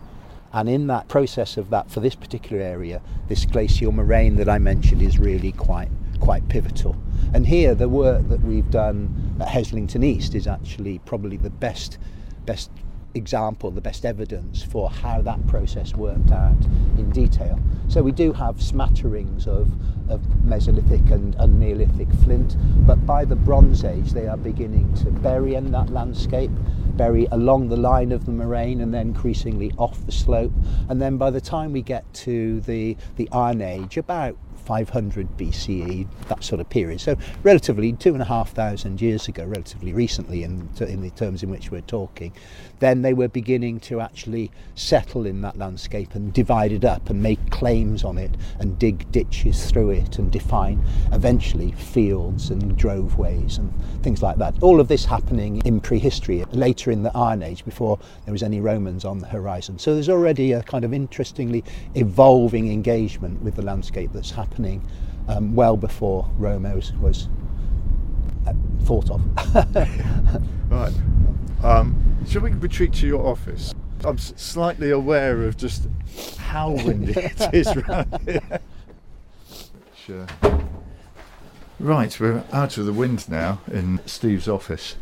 And 0.53 0.69
in 0.69 0.85
that 0.87 1.07
process 1.07 1.57
of 1.57 1.71
that, 1.71 1.89
for 1.89 1.99
this 1.99 2.13
particular 2.13 2.61
area, 2.61 3.01
this 3.27 3.45
glacial 3.45 3.91
moraine 3.91 4.35
that 4.35 4.47
I 4.47 4.59
mentioned 4.59 5.01
is 5.01 5.17
really 5.17 5.51
quite 5.51 5.89
quite 6.19 6.47
pivotal. 6.47 6.95
And 7.33 7.47
here, 7.47 7.75
the 7.75 7.89
work 7.89 8.29
that 8.29 8.41
we've 8.41 8.69
done 8.69 9.35
at 9.41 9.47
Heslington 9.49 10.05
East 10.05 10.35
is 10.35 10.47
actually 10.47 10.99
probably 10.99 11.35
the 11.35 11.49
best 11.49 11.97
best 12.45 12.69
example, 13.15 13.71
the 13.71 13.81
best 13.81 14.05
evidence 14.05 14.63
for 14.63 14.89
how 14.89 15.21
that 15.21 15.45
process 15.47 15.93
worked 15.93 16.31
out 16.31 16.57
in 16.97 17.09
detail. 17.11 17.59
So 17.87 18.01
we 18.01 18.11
do 18.11 18.33
have 18.33 18.61
smatterings 18.61 19.47
of, 19.47 19.71
of 20.09 20.21
Mesolithic 20.45 21.11
and, 21.11 21.35
and 21.35 21.59
Neolithic 21.59 22.11
flint, 22.23 22.55
but 22.85 23.05
by 23.05 23.25
the 23.25 23.35
Bronze 23.35 23.83
Age 23.83 24.11
they 24.11 24.27
are 24.27 24.37
beginning 24.37 24.93
to 24.95 25.11
bury 25.11 25.55
in 25.55 25.71
that 25.71 25.89
landscape, 25.89 26.51
bury 26.95 27.27
along 27.31 27.69
the 27.69 27.77
line 27.77 28.11
of 28.11 28.25
the 28.25 28.31
moraine 28.31 28.81
and 28.81 28.93
then 28.93 29.07
increasingly 29.07 29.71
off 29.77 30.05
the 30.05 30.11
slope. 30.11 30.53
And 30.89 31.01
then 31.01 31.17
by 31.17 31.29
the 31.29 31.41
time 31.41 31.71
we 31.71 31.81
get 31.81 32.11
to 32.13 32.61
the, 32.61 32.97
the 33.15 33.29
Iron 33.31 33.61
Age, 33.61 33.97
about 33.97 34.37
500 34.63 35.37
BCE, 35.37 36.07
that 36.27 36.43
sort 36.43 36.61
of 36.61 36.69
period. 36.69 37.01
So 37.01 37.17
relatively 37.43 37.93
two 37.93 38.13
and 38.13 38.21
a 38.21 38.25
half 38.25 38.51
thousand 38.51 39.01
years 39.01 39.27
ago, 39.27 39.43
relatively 39.43 39.93
recently 39.93 40.43
in, 40.43 40.69
in 40.79 41.01
the 41.01 41.09
terms 41.11 41.43
in 41.43 41.49
which 41.49 41.71
we're 41.71 41.81
talking, 41.81 42.33
then 42.79 43.01
they 43.01 43.13
were 43.13 43.27
beginning 43.27 43.79
to 43.81 44.01
actually 44.01 44.51
settle 44.75 45.25
in 45.25 45.41
that 45.41 45.57
landscape 45.57 46.15
and 46.15 46.33
divide 46.33 46.71
it 46.71 46.85
up 46.85 47.09
and 47.09 47.21
make 47.21 47.49
claims 47.49 48.03
on 48.03 48.17
it 48.17 48.31
and 48.59 48.79
dig 48.79 49.09
ditches 49.11 49.69
through 49.69 49.89
it 49.89 50.17
and 50.17 50.31
define 50.31 50.83
eventually 51.11 51.71
fields 51.73 52.49
and 52.49 52.77
droveways 52.77 53.57
and 53.57 53.73
things 54.01 54.21
like 54.21 54.37
that. 54.37 54.55
All 54.61 54.79
of 54.79 54.87
this 54.87 55.05
happening 55.05 55.61
in 55.65 55.79
prehistory, 55.79 56.43
later 56.51 56.91
in 56.91 57.03
the 57.03 57.15
Iron 57.15 57.43
Age, 57.43 57.65
before 57.65 57.99
there 58.25 58.31
was 58.31 58.43
any 58.43 58.61
Romans 58.61 59.05
on 59.05 59.19
the 59.19 59.27
horizon. 59.27 59.77
So 59.79 59.93
there's 59.93 60.09
already 60.09 60.53
a 60.53 60.63
kind 60.63 60.85
of 60.85 60.93
interestingly 60.93 61.63
evolving 61.95 62.71
engagement 62.71 63.41
with 63.41 63.55
the 63.55 63.61
landscape 63.61 64.11
that's 64.13 64.31
happening 64.31 64.52
happening 64.53 64.87
um, 65.29 65.55
well 65.55 65.75
before 65.75 66.29
Rome 66.37 66.71
was, 66.75 66.93
was 66.93 67.27
uh, 68.45 68.53
thought 68.81 69.09
of. 69.09 69.21
right. 70.69 70.93
Um, 71.63 72.23
shall 72.27 72.43
we 72.43 72.51
retreat 72.51 72.93
to 72.93 73.07
your 73.07 73.25
office? 73.25 73.73
I'm 74.03 74.19
slightly 74.19 74.91
aware 74.91 75.41
of 75.43 75.57
just 75.57 75.87
how 76.37 76.69
windy 76.85 77.13
it 77.13 77.41
is 77.51 77.67
around 77.75 78.19
here. 78.25 78.59
Sure. 79.95 80.27
Right, 81.79 82.19
we're 82.19 82.43
out 82.51 82.77
of 82.77 82.85
the 82.85 82.93
wind 82.93 83.27
now 83.27 83.59
in 83.71 84.01
Steve's 84.05 84.47
office. 84.47 84.97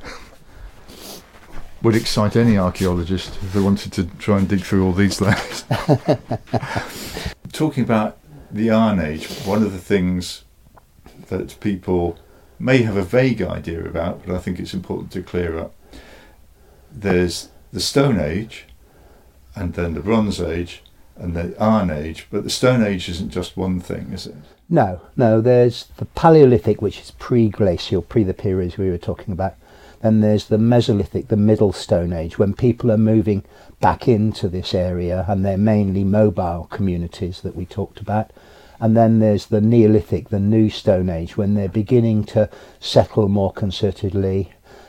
Would 1.82 1.96
excite 1.96 2.38
any 2.38 2.58
archaeologist 2.58 3.38
if 3.42 3.52
they 3.52 3.60
wanted 3.60 3.92
to 3.94 4.06
try 4.18 4.38
and 4.38 4.48
dig 4.48 4.62
through 4.62 4.86
all 4.86 4.94
these 4.94 5.20
layers. 5.20 5.66
Talking 7.52 7.84
about 7.84 8.21
the 8.54 8.70
Iron 8.70 9.00
Age, 9.00 9.28
one 9.46 9.64
of 9.64 9.72
the 9.72 9.80
things 9.80 10.44
that 11.30 11.60
people 11.60 12.18
may 12.60 12.80
have 12.80 12.98
a 12.98 13.04
vague 13.04 13.42
idea 13.42 13.84
about, 13.84 14.26
but 14.26 14.36
I 14.36 14.40
think 14.40 14.60
it's 14.60 14.74
important 14.74 15.12
to 15.14 15.24
clear 15.24 15.58
up. 15.58 15.74
There's 16.92 17.50
the 17.72 17.80
Stone 17.80 18.20
Age, 18.20 18.66
and 19.56 19.74
then 19.74 19.94
the 19.94 20.02
Bronze 20.02 20.42
Age, 20.42 20.84
and 21.16 21.34
the 21.34 21.56
Iron 21.62 21.90
Age, 21.90 22.28
but 22.30 22.44
the 22.44 22.50
Stone 22.50 22.84
Age 22.84 23.08
isn't 23.10 23.30
just 23.30 23.56
one 23.56 23.80
thing, 23.80 24.12
is 24.12 24.28
it? 24.28 24.36
No, 24.70 25.02
no, 25.16 25.42
there's 25.42 25.88
the 25.98 26.06
Paleolithic, 26.06 26.82
which 26.82 27.00
is 27.00 27.12
pre 27.12 27.50
glacial, 27.50 28.02
pre 28.02 28.24
the 28.24 28.34
periods 28.34 28.78
we 28.78 28.90
were 28.90 28.98
talking 28.98 29.34
about. 29.34 29.56
Then 30.02 30.22
there's 30.22 30.46
the 30.46 30.58
Mesolithic, 30.58 31.28
the 31.28 31.38
Middle 31.38 31.74
Stone 31.74 32.12
Age, 32.12 32.40
when 32.40 32.54
people 32.54 32.92
are 32.92 32.98
moving 32.98 33.44
back 33.80 34.08
into 34.08 34.48
this 34.48 34.74
area 34.74 35.26
and 35.28 35.46
they're 35.46 35.58
mainly 35.58 36.04
mobile 36.04 36.68
communities 36.72 37.42
that 37.42 37.56
we 37.56 37.66
talked 37.66 38.00
about. 38.00 38.32
And 38.82 38.98
then 38.98 39.20
there's 39.20 39.46
the 39.46 39.62
Neolithic, 39.62 40.30
the 40.30 40.40
New 40.40 40.72
Stone 40.72 41.08
Age, 41.10 41.38
when 41.38 41.54
they're 41.54 41.70
beginning 41.70 42.24
to 42.26 42.50
settle 42.80 43.30
more 43.30 43.54
concertedly, 43.54 44.48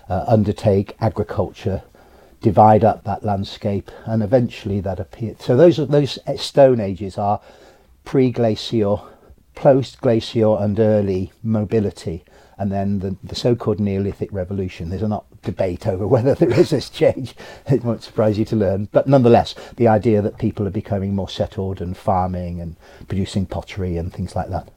uh, 0.08 0.25
undertake 0.26 0.96
agriculture, 0.99 1.82
divide 2.40 2.84
up 2.84 3.04
that 3.04 3.22
landscape, 3.22 3.90
and 4.06 4.22
eventually 4.22 4.80
that 4.80 4.99
appears. 4.99 5.37
So 5.40 5.56
those 5.56 5.76
those 5.76 6.18
Stone 6.37 6.80
Ages 6.80 7.18
are 7.18 7.42
pre-glacial, 8.04 9.06
post-glacial, 9.54 10.56
and 10.56 10.80
early 10.80 11.30
mobility 11.42 12.25
and 12.62 12.71
then 12.71 13.00
the, 13.00 13.16
the 13.25 13.35
so-called 13.35 13.81
Neolithic 13.81 14.33
Revolution. 14.33 14.88
There's 14.88 15.02
a 15.02 15.09
not 15.09 15.25
debate 15.42 15.85
over 15.85 16.07
whether 16.07 16.33
there 16.37 16.52
is 16.52 16.71
this 16.71 16.88
change. 16.88 17.35
It 17.66 17.83
won't 17.83 18.04
surprise 18.04 18.38
you 18.38 18.45
to 18.47 18.57
learn, 18.57 18.88
but 18.92 19.09
nonetheless, 19.09 19.57
the 19.76 19.88
idea 19.88 20.23
that 20.23 20.38
people 20.38 20.64
are 20.69 20.71
becoming 20.71 21.12
more 21.12 21.28
settled 21.28 21.81
and 21.81 21.97
farming 21.97 22.61
and 22.61 22.76
producing 23.09 23.47
pottery 23.47 23.97
and 23.97 24.12
things 24.12 24.37
like 24.37 24.49
that. 24.50 24.69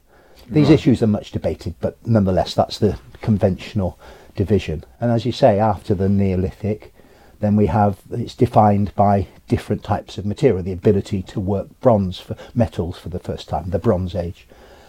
These 0.50 0.70
right. 0.70 0.74
issues 0.74 1.04
are 1.04 1.08
much 1.08 1.32
debated, 1.32 1.75
but 1.80 1.96
nonetheless, 2.08 2.56
that's 2.56 2.80
the 2.80 2.98
conventional 3.22 4.00
division. 4.36 4.84
And 5.00 5.12
as 5.12 5.24
you 5.24 5.32
say, 5.32 5.60
after 5.60 5.94
the 5.94 6.10
Neolithic, 6.10 6.92
then 7.39 7.56
we 7.56 7.68
have 7.68 8.00
it's 8.10 8.34
defined 8.34 8.96
by 8.96 9.27
different 9.48 9.84
types 9.84 10.18
of 10.18 10.25
material, 10.25 10.63
the 10.63 10.72
ability 10.72 11.22
to 11.22 11.39
work 11.39 11.68
bronze 11.82 12.20
for 12.20 12.36
metals 12.56 12.98
for 12.98 13.10
the 13.10 13.20
first 13.20 13.48
time, 13.48 13.70
the 13.70 13.77
Bronze 13.77 14.15
Age, 14.15 14.48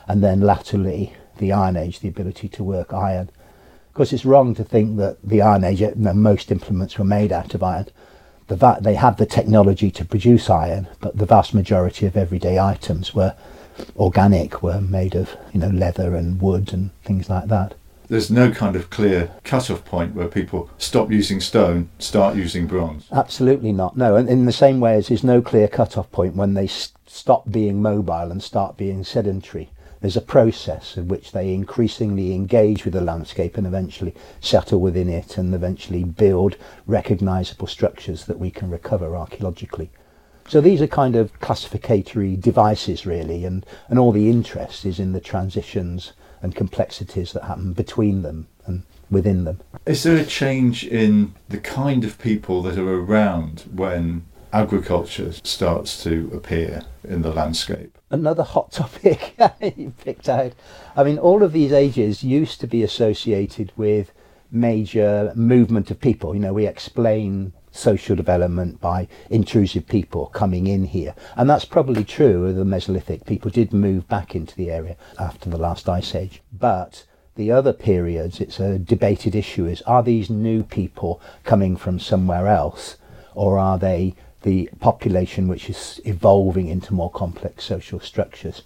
and 0.09 0.23
then 0.23 0.41
latterly 0.41 1.13
the 1.39 1.53
Iron 1.53 1.77
Age, 1.77 2.01
the 2.01 2.09
ability 2.09 2.49
to 2.49 2.65
work 2.65 2.93
iron. 2.93 3.31
Of 3.89 3.95
course, 3.95 4.13
it's 4.13 4.25
wrong 4.25 4.55
to 4.55 4.65
think 4.65 4.99
that 4.99 5.17
the 5.23 5.43
Iron 5.43 5.65
Age, 5.65 5.83
uh, 5.83 5.93
most 5.97 6.53
implements 6.53 6.99
were 6.99 7.05
made 7.05 7.33
out 7.33 7.55
of 7.55 7.63
iron. 7.63 7.87
The 8.49 8.57
va- 8.57 8.79
they 8.81 8.95
had 8.95 9.17
the 9.17 9.27
technology 9.27 9.91
to 9.91 10.05
produce 10.05 10.49
iron, 10.51 10.89
but 11.01 11.17
the 11.17 11.27
vast 11.27 11.55
majority 11.55 12.07
of 12.07 12.17
everyday 12.17 12.59
items 12.59 13.15
were 13.15 13.35
organic, 13.97 14.63
were 14.63 14.81
made 14.81 15.15
of 15.15 15.37
you 15.53 15.61
know 15.61 15.69
leather 15.69 16.15
and 16.15 16.41
wood 16.41 16.73
and 16.73 16.91
things 17.03 17.29
like 17.29 17.49
that. 17.49 17.75
There's 18.09 18.31
no 18.31 18.53
kind 18.53 18.77
of 18.77 18.89
clear 18.89 19.33
cut-off 19.43 19.85
point 19.85 20.15
where 20.15 20.29
people 20.29 20.71
stop 20.79 21.11
using 21.11 21.41
stone, 21.41 21.89
start 21.99 22.37
using 22.37 22.69
bronze. 22.69 23.09
Absolutely 23.11 23.73
not. 23.73 23.97
No, 23.97 24.15
and 24.15 24.29
in 24.29 24.47
the 24.47 24.53
same 24.53 24.79
way 24.79 24.95
as 24.95 25.09
there's 25.09 25.25
no 25.25 25.43
clear 25.43 25.67
cut-off 25.67 26.11
point 26.13 26.37
when 26.37 26.55
they 26.55 26.69
stop 26.69 27.51
being 27.51 27.83
mobile 27.83 28.31
and 28.31 28.43
start 28.43 28.77
being 28.77 29.03
sedentary 29.03 29.71
there's 30.07 30.17
a 30.17 30.21
process 30.21 30.97
in 30.97 31.09
which 31.09 31.33
they 31.33 31.53
increasingly 31.53 32.33
engage 32.33 32.85
with 32.85 32.95
the 32.95 33.01
landscape 33.01 33.59
and 33.59 33.67
eventually 33.67 34.15
settle 34.41 34.79
within 34.79 35.09
it 35.09 35.37
and 35.37 35.53
eventually 35.53 36.05
build 36.05 36.57
recognizable 36.87 37.67
structures 37.67 38.27
that 38.27 38.39
we 38.39 38.49
can 38.49 38.71
recover 38.71 39.17
archaeologically. 39.17 39.91
So 40.47 40.61
these 40.61 40.81
are 40.81 40.87
kind 40.87 41.17
of 41.17 41.33
classificatory 41.41 42.37
devices 42.37 43.05
really 43.05 43.45
and, 43.45 43.67
and 43.89 43.99
all 43.99 44.13
the 44.13 44.31
interest 44.31 44.87
is 44.87 45.01
in 45.01 45.13
the 45.13 45.21
transitions 45.21 46.13
and 46.41 46.55
complexities 46.55 47.33
that 47.33 47.43
happen 47.43 47.73
between 47.73 48.23
them 48.23 48.47
and 48.65 48.85
within 49.11 49.43
them. 49.43 49.61
Is 49.87 50.05
there 50.05 50.17
a 50.17 50.25
change 50.25 50.85
in 50.85 51.35
the 51.49 51.59
kind 51.59 52.05
of 52.05 52.17
people 52.21 52.63
that 52.63 52.79
are 52.79 52.95
around 52.95 53.65
when 53.75 54.25
agriculture 54.53 55.33
starts 55.33 56.03
to 56.05 56.31
appear 56.35 56.83
in 57.05 57.23
the 57.23 57.33
landscape? 57.33 57.99
Another 58.11 58.43
hot 58.43 58.73
topic 58.73 59.37
you 59.77 59.93
picked 60.05 60.29
out. 60.29 60.53
I 60.97 61.05
mean, 61.05 61.19
all 61.19 61.43
of 61.43 61.53
these 61.53 61.73
ages 61.73 62.23
used 62.23 62.61
to 62.61 62.67
be 62.67 62.83
associated 62.83 63.73
with 63.77 64.13
major 64.51 65.33
movement 65.35 65.91
of 65.91 66.01
people. 66.01 66.35
You 66.35 66.41
know, 66.41 66.53
we 66.53 66.67
explain 66.67 67.53
social 67.73 68.17
development 68.17 68.81
by 68.81 69.09
intrusive 69.29 69.87
people 69.87 70.27
coming 70.27 70.67
in 70.67 70.85
here. 70.85 71.15
And 71.37 71.49
that's 71.49 71.65
probably 71.65 72.05
true 72.05 72.47
of 72.47 72.57
the 72.57 72.65
Mesolithic. 72.65 73.27
People 73.27 73.51
did 73.51 73.73
move 73.73 74.09
back 74.09 74.35
into 74.35 74.57
the 74.57 74.71
area 74.71 74.97
after 75.19 75.51
the 75.51 75.59
last 75.59 75.89
ice 75.89 76.15
age. 76.15 76.43
But 76.53 77.05
the 77.35 77.53
other 77.53 77.73
periods, 77.73 78.41
it's 78.41 78.59
a 78.59 78.79
debated 78.79 79.35
issue 79.35 79.67
is 79.67 79.83
are 79.83 80.03
these 80.03 80.31
new 80.31 80.63
people 80.63 81.21
coming 81.45 81.77
from 81.77 82.01
somewhere 82.01 82.47
else 82.47 82.97
or 83.35 83.59
are 83.59 83.79
they 83.79 84.15
the 84.47 84.71
population 84.79 85.49
which 85.49 85.69
is 85.69 86.01
evolving 86.05 86.69
into 86.69 86.95
more 86.95 87.11
complex 87.11 87.65
social 87.65 87.99
structures? 87.99 88.63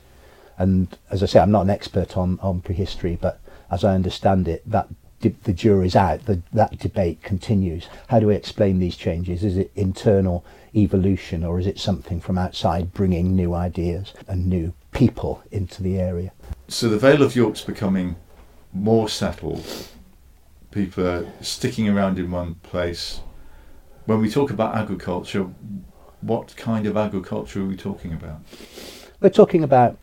And 0.59 0.99
as 1.11 1.23
I 1.23 1.27
say, 1.27 1.41
I'm 1.41 1.51
not 1.51 1.63
an 1.63 1.71
expert 1.71 2.19
on, 2.19 2.39
on 2.43 2.61
prehistory, 2.61 3.17
but 3.19 3.41
as 3.71 3.83
I 3.83 3.95
understand 3.95 4.47
it, 4.47 4.63
that 4.71 4.89
the 5.21 5.53
jury's 5.53 5.97
out. 5.97 6.27
The, 6.27 6.43
that 6.53 6.79
debate 6.79 7.23
continues. 7.23 7.89
How 8.09 8.21
do 8.21 8.27
we 8.27 8.35
explain 8.35 8.79
these 8.79 8.97
changes? 8.97 9.43
Is 9.43 9.57
it 9.57 9.71
internal 9.75 10.45
evolution 10.75 11.45
or 11.45 11.59
is 11.59 11.67
it 11.67 11.79
something 11.79 12.21
from 12.21 12.37
outside 12.37 12.93
bringing 12.93 13.35
new 13.35 13.55
ideas 13.55 14.13
and 14.29 14.47
new 14.47 14.75
people 14.93 15.43
into 15.51 15.83
the 15.83 15.99
area? 15.99 16.33
So 16.69 16.89
the 16.89 16.99
Vale 16.99 17.23
of 17.23 17.35
York's 17.35 17.63
becoming 17.63 18.17
more 18.73 19.09
settled. 19.09 19.67
People 20.71 21.07
are 21.07 21.27
sticking 21.41 21.89
around 21.89 22.19
in 22.19 22.31
one 22.31 22.57
place. 22.57 23.21
When 24.07 24.21
we 24.21 24.31
talk 24.31 24.51
about 24.51 24.75
agriculture, 24.75 25.49
what 26.21 26.57
kind 26.57 26.87
of 26.87 26.97
agriculture 26.97 27.63
are 27.63 27.67
we 27.67 27.77
talking 27.77 28.13
about? 28.13 28.41
We're 29.21 29.31
talking 29.31 29.63
about 29.63 29.99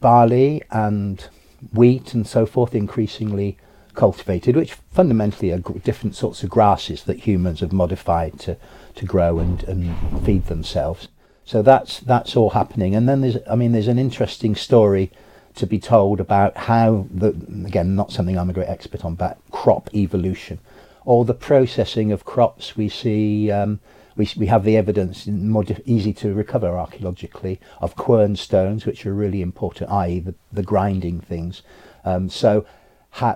barley 0.00 0.62
and 0.70 1.28
wheat 1.72 2.14
and 2.14 2.26
so 2.26 2.46
forth 2.46 2.74
increasingly 2.74 3.58
cultivated, 3.94 4.56
which 4.56 4.74
fundamentally 4.92 5.50
are 5.52 5.58
different 5.58 6.14
sorts 6.14 6.42
of 6.42 6.50
grasses 6.50 7.04
that 7.04 7.20
humans 7.20 7.60
have 7.60 7.72
modified 7.72 8.38
to, 8.40 8.56
to 8.94 9.04
grow 9.04 9.38
and, 9.38 9.64
and 9.64 10.24
feed 10.24 10.46
themselves. 10.46 11.08
So 11.44 11.62
that's 11.62 12.00
that's 12.00 12.36
all 12.36 12.50
happening. 12.50 12.94
And 12.94 13.08
then 13.08 13.22
there's 13.22 13.36
I 13.50 13.56
mean 13.56 13.72
there's 13.72 13.88
an 13.88 13.98
interesting 13.98 14.54
story 14.54 15.10
to 15.56 15.66
be 15.66 15.80
told 15.80 16.20
about 16.20 16.56
how 16.56 17.06
the 17.12 17.30
again 17.66 17.96
not 17.96 18.12
something 18.12 18.38
I'm 18.38 18.50
a 18.50 18.52
great 18.52 18.68
expert 18.68 19.04
on, 19.04 19.16
but 19.16 19.38
crop 19.50 19.92
evolution, 19.94 20.60
or 21.04 21.24
the 21.24 21.34
processing 21.34 22.12
of 22.12 22.24
crops. 22.24 22.76
We 22.76 22.88
see 22.88 23.50
um, 23.50 23.80
we 24.16 24.28
we 24.36 24.46
have 24.46 24.64
the 24.64 24.76
evidence 24.76 25.26
more 25.26 25.64
easy 25.84 26.12
to 26.14 26.34
recover 26.34 26.78
archaeologically 26.78 27.60
of 27.80 27.96
quern 27.96 28.36
stones, 28.36 28.86
which 28.86 29.06
are 29.06 29.14
really 29.14 29.42
important, 29.42 29.90
i.e. 29.90 30.20
the 30.20 30.34
the 30.52 30.62
grinding 30.62 31.20
things. 31.20 31.62
Um, 32.04 32.28
so 32.30 32.64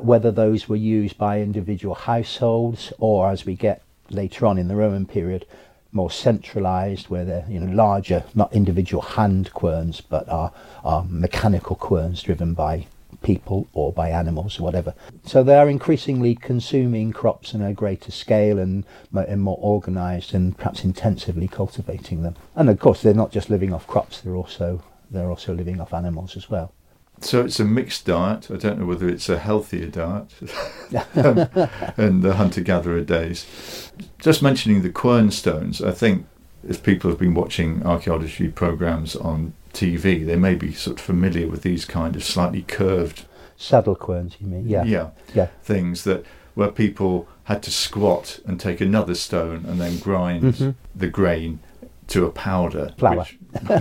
whether 0.00 0.30
those 0.30 0.68
were 0.68 0.76
used 0.76 1.18
by 1.18 1.40
individual 1.40 1.94
households 1.94 2.92
or 2.99 3.28
as 3.28 3.44
we 3.44 3.54
get 3.54 3.83
later 4.11 4.47
on 4.47 4.56
in 4.59 4.68
the 4.68 4.76
Roman 4.76 5.06
period, 5.06 5.47
more 5.92 6.11
centralized, 6.11 7.09
where 7.09 7.25
they're 7.25 7.47
you 7.49 7.61
know 7.61 7.73
larger, 7.73 8.25
not 8.35 8.52
individual 8.52 9.02
hand 9.02 9.52
querns, 9.52 10.00
but 10.00 10.28
are 10.28 10.52
are 10.85 11.04
mechanical 11.09 11.76
querns 11.76 12.23
driven 12.23 12.52
by 12.54 12.87
people 13.25 13.66
or 13.73 13.93
by 13.93 14.11
animals 14.11 14.61
or 14.61 14.62
whatever. 14.62 14.95
So 15.25 15.43
they 15.43 15.57
are 15.57 15.69
increasingly 15.69 16.37
consuming 16.37 17.12
crops 17.12 17.54
on 17.54 17.62
a 17.62 17.73
greater 17.73 18.12
scale 18.12 18.61
and, 18.61 18.85
and 19.12 19.40
more 19.40 19.59
organised 19.61 20.33
and 20.33 20.57
perhaps 20.57 20.85
intensively 20.85 21.49
cultivating 21.49 22.23
them. 22.23 22.37
And 22.54 22.71
of 22.71 22.78
course, 22.78 23.02
they're 23.02 23.14
not 23.14 23.33
just 23.33 23.50
living 23.50 23.73
off 23.73 23.88
crops; 23.88 24.21
they're 24.21 24.37
also 24.37 24.83
they're 25.11 25.31
also 25.31 25.54
living 25.54 25.81
off 25.81 25.93
animals 25.93 26.37
as 26.37 26.49
well. 26.49 26.73
So 27.21 27.45
it's 27.45 27.61
a 27.61 27.64
mixed 27.64 28.07
diet. 28.07 28.50
I 28.50 28.57
don't 28.57 28.78
know 28.78 28.87
whether 28.87 29.09
it's 29.09 29.28
a 29.28 29.38
healthier 29.38 29.87
diet 29.87 30.33
and 31.14 32.23
the 32.23 32.35
hunter 32.37 32.61
gatherer 32.61 33.02
days. 33.02 33.90
Just 34.19 34.42
mentioning 34.42 34.83
the 34.83 34.90
quern 34.90 35.31
stones, 35.31 35.81
I 35.81 35.92
think 35.92 36.27
if 36.66 36.83
people 36.83 37.11
have 37.11 37.18
been 37.18 37.35
watching 37.35 37.85
archaeology 37.87 38.49
programs 38.49 39.16
on 39.16 39.55
TV, 39.75 40.25
they 40.25 40.37
may 40.37 40.55
be 40.55 40.73
sort 40.73 40.99
of 40.99 41.05
familiar 41.05 41.49
with 41.49 41.63
these 41.63 41.85
kind 41.85 42.17
of 42.17 42.25
slightly 42.25 42.63
curved 42.63 43.25
saddle 43.57 43.95
querns. 43.95 44.37
You 44.41 44.47
mean? 44.47 44.69
Yeah, 44.69 44.85
yeah, 44.85 45.11
yeah. 45.35 45.47
Things 45.63 46.05
that 46.05 46.25
where 46.55 46.71
people 46.71 47.29
had 47.45 47.63
to 47.65 47.71
squat 47.71 48.39
and 48.47 48.61
take 48.61 48.81
another 48.81 49.15
stone 49.15 49.65
and 49.67 49.81
then 49.81 49.99
grind 49.99 50.45
mm-hmm. 50.45 50.71
the 50.95 51.09
grain 51.09 51.61
to 52.09 52.25
a 52.27 52.31
powder, 52.31 52.95
flour. 52.97 53.27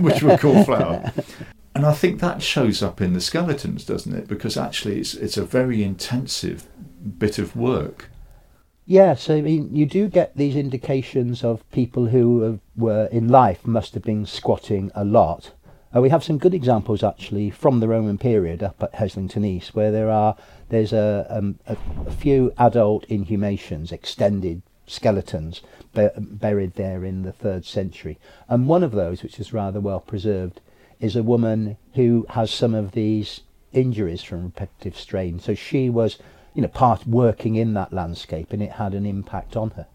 which 0.00 0.22
we 0.22 0.36
call 0.36 0.64
flour. 0.64 1.12
And 1.76 1.84
I 1.84 1.92
think 1.92 2.20
that 2.20 2.40
shows 2.40 2.84
up 2.84 3.00
in 3.00 3.14
the 3.14 3.20
skeletons, 3.20 3.84
doesn't 3.84 4.14
it? 4.14 4.28
Because 4.28 4.56
actually, 4.56 5.00
it's 5.00 5.14
it's 5.14 5.36
a 5.36 5.44
very 5.44 5.82
intensive 5.82 6.68
bit 7.18 7.36
of 7.36 7.56
work. 7.56 8.10
Yes, 8.86 9.28
I 9.28 9.40
mean 9.40 9.74
you 9.74 9.86
do 9.86 10.08
get 10.08 10.36
these 10.36 10.54
indications 10.54 11.42
of 11.42 11.68
people 11.70 12.06
who 12.06 12.42
have, 12.42 12.60
were 12.76 13.06
in 13.06 13.28
life 13.28 13.66
must 13.66 13.94
have 13.94 14.04
been 14.04 14.24
squatting 14.24 14.92
a 14.94 15.04
lot. 15.04 15.50
Uh, 15.94 16.00
we 16.00 16.08
have 16.08 16.24
some 16.24 16.38
good 16.38 16.54
examples 16.54 17.04
actually 17.04 17.50
from 17.50 17.78
the 17.78 17.86
Roman 17.86 18.18
period 18.18 18.62
up 18.62 18.82
at 18.82 18.94
Heslington 18.94 19.44
East, 19.44 19.74
where 19.76 19.92
there 19.92 20.10
are 20.10 20.36
there's 20.68 20.92
a, 20.92 21.26
um, 21.30 21.58
a, 21.66 21.76
a 22.06 22.10
few 22.10 22.52
adult 22.58 23.04
inhumations, 23.04 23.92
extended 23.92 24.62
skeletons 24.86 25.62
buried 25.92 26.74
there 26.74 27.04
in 27.04 27.22
the 27.22 27.32
third 27.32 27.64
century, 27.64 28.18
and 28.48 28.66
one 28.66 28.82
of 28.82 28.92
those, 28.92 29.22
which 29.22 29.38
is 29.38 29.52
rather 29.52 29.80
well 29.80 30.00
preserved, 30.00 30.60
is 30.98 31.14
a 31.14 31.22
woman 31.22 31.76
who 31.94 32.26
has 32.30 32.50
some 32.50 32.74
of 32.74 32.92
these 32.92 33.42
injuries 33.72 34.22
from 34.22 34.42
repetitive 34.44 34.96
strain. 34.96 35.38
So 35.38 35.54
she 35.54 35.88
was, 35.88 36.18
you 36.54 36.62
know, 36.62 36.68
part 36.68 37.06
working 37.06 37.54
in 37.54 37.74
that 37.74 37.92
landscape, 37.92 38.52
and 38.52 38.62
it 38.62 38.72
had 38.72 38.94
an 38.94 39.06
impact 39.06 39.56
on 39.56 39.70
her. 39.70 39.86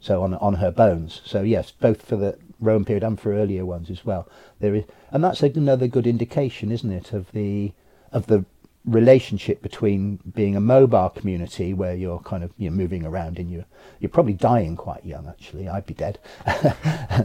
So 0.00 0.22
on 0.22 0.34
on 0.34 0.54
her 0.54 0.70
bones. 0.70 1.22
So 1.24 1.40
yes, 1.40 1.70
both 1.70 2.02
for 2.02 2.16
the 2.16 2.38
Roman 2.60 2.84
period 2.84 3.04
and 3.04 3.18
for 3.18 3.32
earlier 3.32 3.64
ones 3.64 3.90
as 3.90 4.04
well. 4.04 4.28
There 4.60 4.74
is, 4.74 4.84
and 5.10 5.22
that's 5.22 5.42
another 5.42 5.86
good 5.86 6.06
indication, 6.06 6.72
isn't 6.72 6.90
it, 6.90 7.12
of 7.12 7.32
the 7.32 7.72
of 8.12 8.26
the 8.26 8.44
relationship 8.86 9.60
between 9.62 10.20
being 10.34 10.54
a 10.54 10.60
mobile 10.60 11.08
community 11.10 11.74
where 11.74 11.94
you're 11.94 12.20
kind 12.20 12.44
of 12.44 12.52
you 12.56 12.70
know, 12.70 12.76
moving 12.76 13.04
around 13.04 13.38
and 13.38 13.50
you're 13.50 13.64
you're 13.98 14.08
probably 14.08 14.32
dying 14.32 14.76
quite 14.76 15.04
young 15.04 15.26
actually. 15.28 15.68
I'd 15.68 15.86
be 15.86 15.94
dead. 15.94 16.18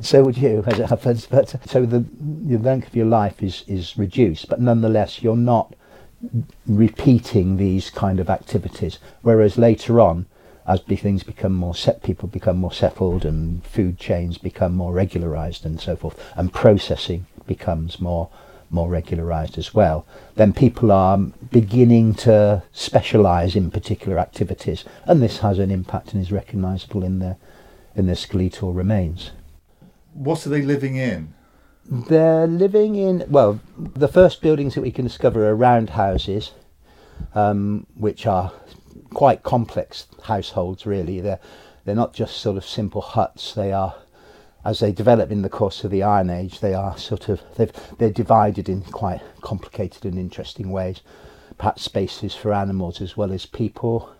So 0.02 0.24
would 0.24 0.38
you 0.38 0.64
as 0.66 0.80
it 0.80 0.90
happens. 0.90 1.28
But 1.28 1.56
so 1.70 1.86
the 1.86 2.00
the 2.00 2.58
length 2.58 2.88
of 2.88 2.96
your 2.96 3.06
life 3.06 3.44
is 3.44 3.64
is 3.68 3.98
reduced. 3.98 4.50
But 4.50 4.60
nonetheless 4.60 5.22
you're 5.22 5.38
not 5.38 5.76
repeating 6.66 7.58
these 7.58 7.90
kind 7.90 8.20
of 8.20 8.30
activities. 8.30 8.98
Whereas 9.22 9.58
later 9.58 10.00
on 10.00 10.26
as 10.68 10.82
things 10.82 11.24
become 11.24 11.54
more 11.54 11.76
set 11.76 12.04
people 12.04 12.28
become 12.28 12.58
more 12.58 12.72
settled 12.72 13.26
and 13.26 13.66
food 13.66 13.98
chains 13.98 14.38
become 14.38 14.74
more 14.76 14.94
regularized 14.94 15.66
and 15.66 15.82
so 15.82 15.96
forth 15.96 16.22
and 16.36 16.54
processing 16.54 17.26
becomes 17.48 18.00
more 18.00 18.30
more 18.72 18.90
regularized 18.90 19.58
as 19.58 19.74
well, 19.74 20.06
then 20.36 20.54
people 20.54 20.92
are 20.92 21.18
beginning 21.18 22.14
to 22.14 22.64
specialize 22.72 23.56
in 23.56 23.70
particular 23.70 24.18
activities, 24.18 24.86
and 25.06 25.22
this 25.22 25.40
has 25.40 25.60
an 25.60 25.70
impact 25.70 26.14
and 26.14 26.22
is 26.22 26.32
recognizable 26.32 27.04
in 27.04 27.20
their 27.20 27.38
in 27.96 28.08
the 28.08 28.16
skeletal 28.16 28.72
remains. 28.72 29.32
What 30.14 30.46
are 30.46 30.50
they 30.50 30.62
living 30.62 30.96
in? 30.96 31.34
They're 31.86 32.48
living 32.48 32.96
in 32.96 33.26
well, 33.30 33.60
the 33.78 34.08
first 34.08 34.42
buildings 34.42 34.76
that 34.76 34.82
we 34.82 34.92
can 34.92 35.06
discover 35.06 35.48
are 35.50 35.56
round 35.56 35.92
houses, 35.92 36.52
um, 37.36 37.86
which 37.96 38.26
are 38.26 38.54
quite 39.14 39.44
complex 39.44 40.08
households. 40.24 40.86
Really, 40.86 41.20
they're 41.20 41.40
they're 41.86 41.96
not 41.96 42.14
just 42.14 42.38
sort 42.38 42.58
of 42.58 42.66
simple 42.66 43.02
huts. 43.02 43.54
They 43.54 43.72
are 43.72 43.96
as 44.64 44.80
they 44.80 44.92
develop 44.92 45.32
in 45.32 45.42
the 45.42 45.50
course 45.50 45.84
of 45.84 45.92
the 45.92 46.04
Iron 46.04 46.30
Age, 46.30 46.60
they 46.60 46.74
are 46.74 46.98
sort 46.98 47.30
of 47.30 47.42
they've, 47.56 47.72
they're 47.98 48.12
divided 48.12 48.70
in 48.70 48.82
quite 48.82 49.22
complicated 49.42 50.06
and 50.06 50.18
interesting 50.20 50.72
ways. 50.72 51.02
Perhaps 51.58 51.84
spaces 51.84 52.36
for 52.36 52.54
animals 52.54 53.02
as 53.02 53.18
well 53.18 53.32
as 53.32 53.46
people. 53.46 54.14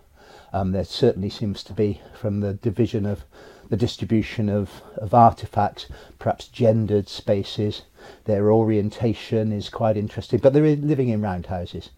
Um, 0.52 0.72
there 0.72 0.84
certainly 0.84 1.30
seems 1.30 1.62
to 1.64 1.72
be, 1.72 2.00
from 2.14 2.40
the 2.40 2.54
division 2.54 3.06
of 3.06 3.24
the 3.70 3.76
distribution 3.76 4.48
of, 4.48 4.82
of 4.96 5.14
artifacts, 5.14 5.86
perhaps 6.18 6.48
gendered 6.48 7.08
spaces. 7.08 7.82
Their 8.24 8.52
orientation 8.52 9.52
is 9.52 9.68
quite 9.68 9.96
interesting, 9.96 10.40
but 10.40 10.52
they're 10.52 10.76
living 10.76 11.08
in 11.08 11.22
roundhouses. 11.22 11.90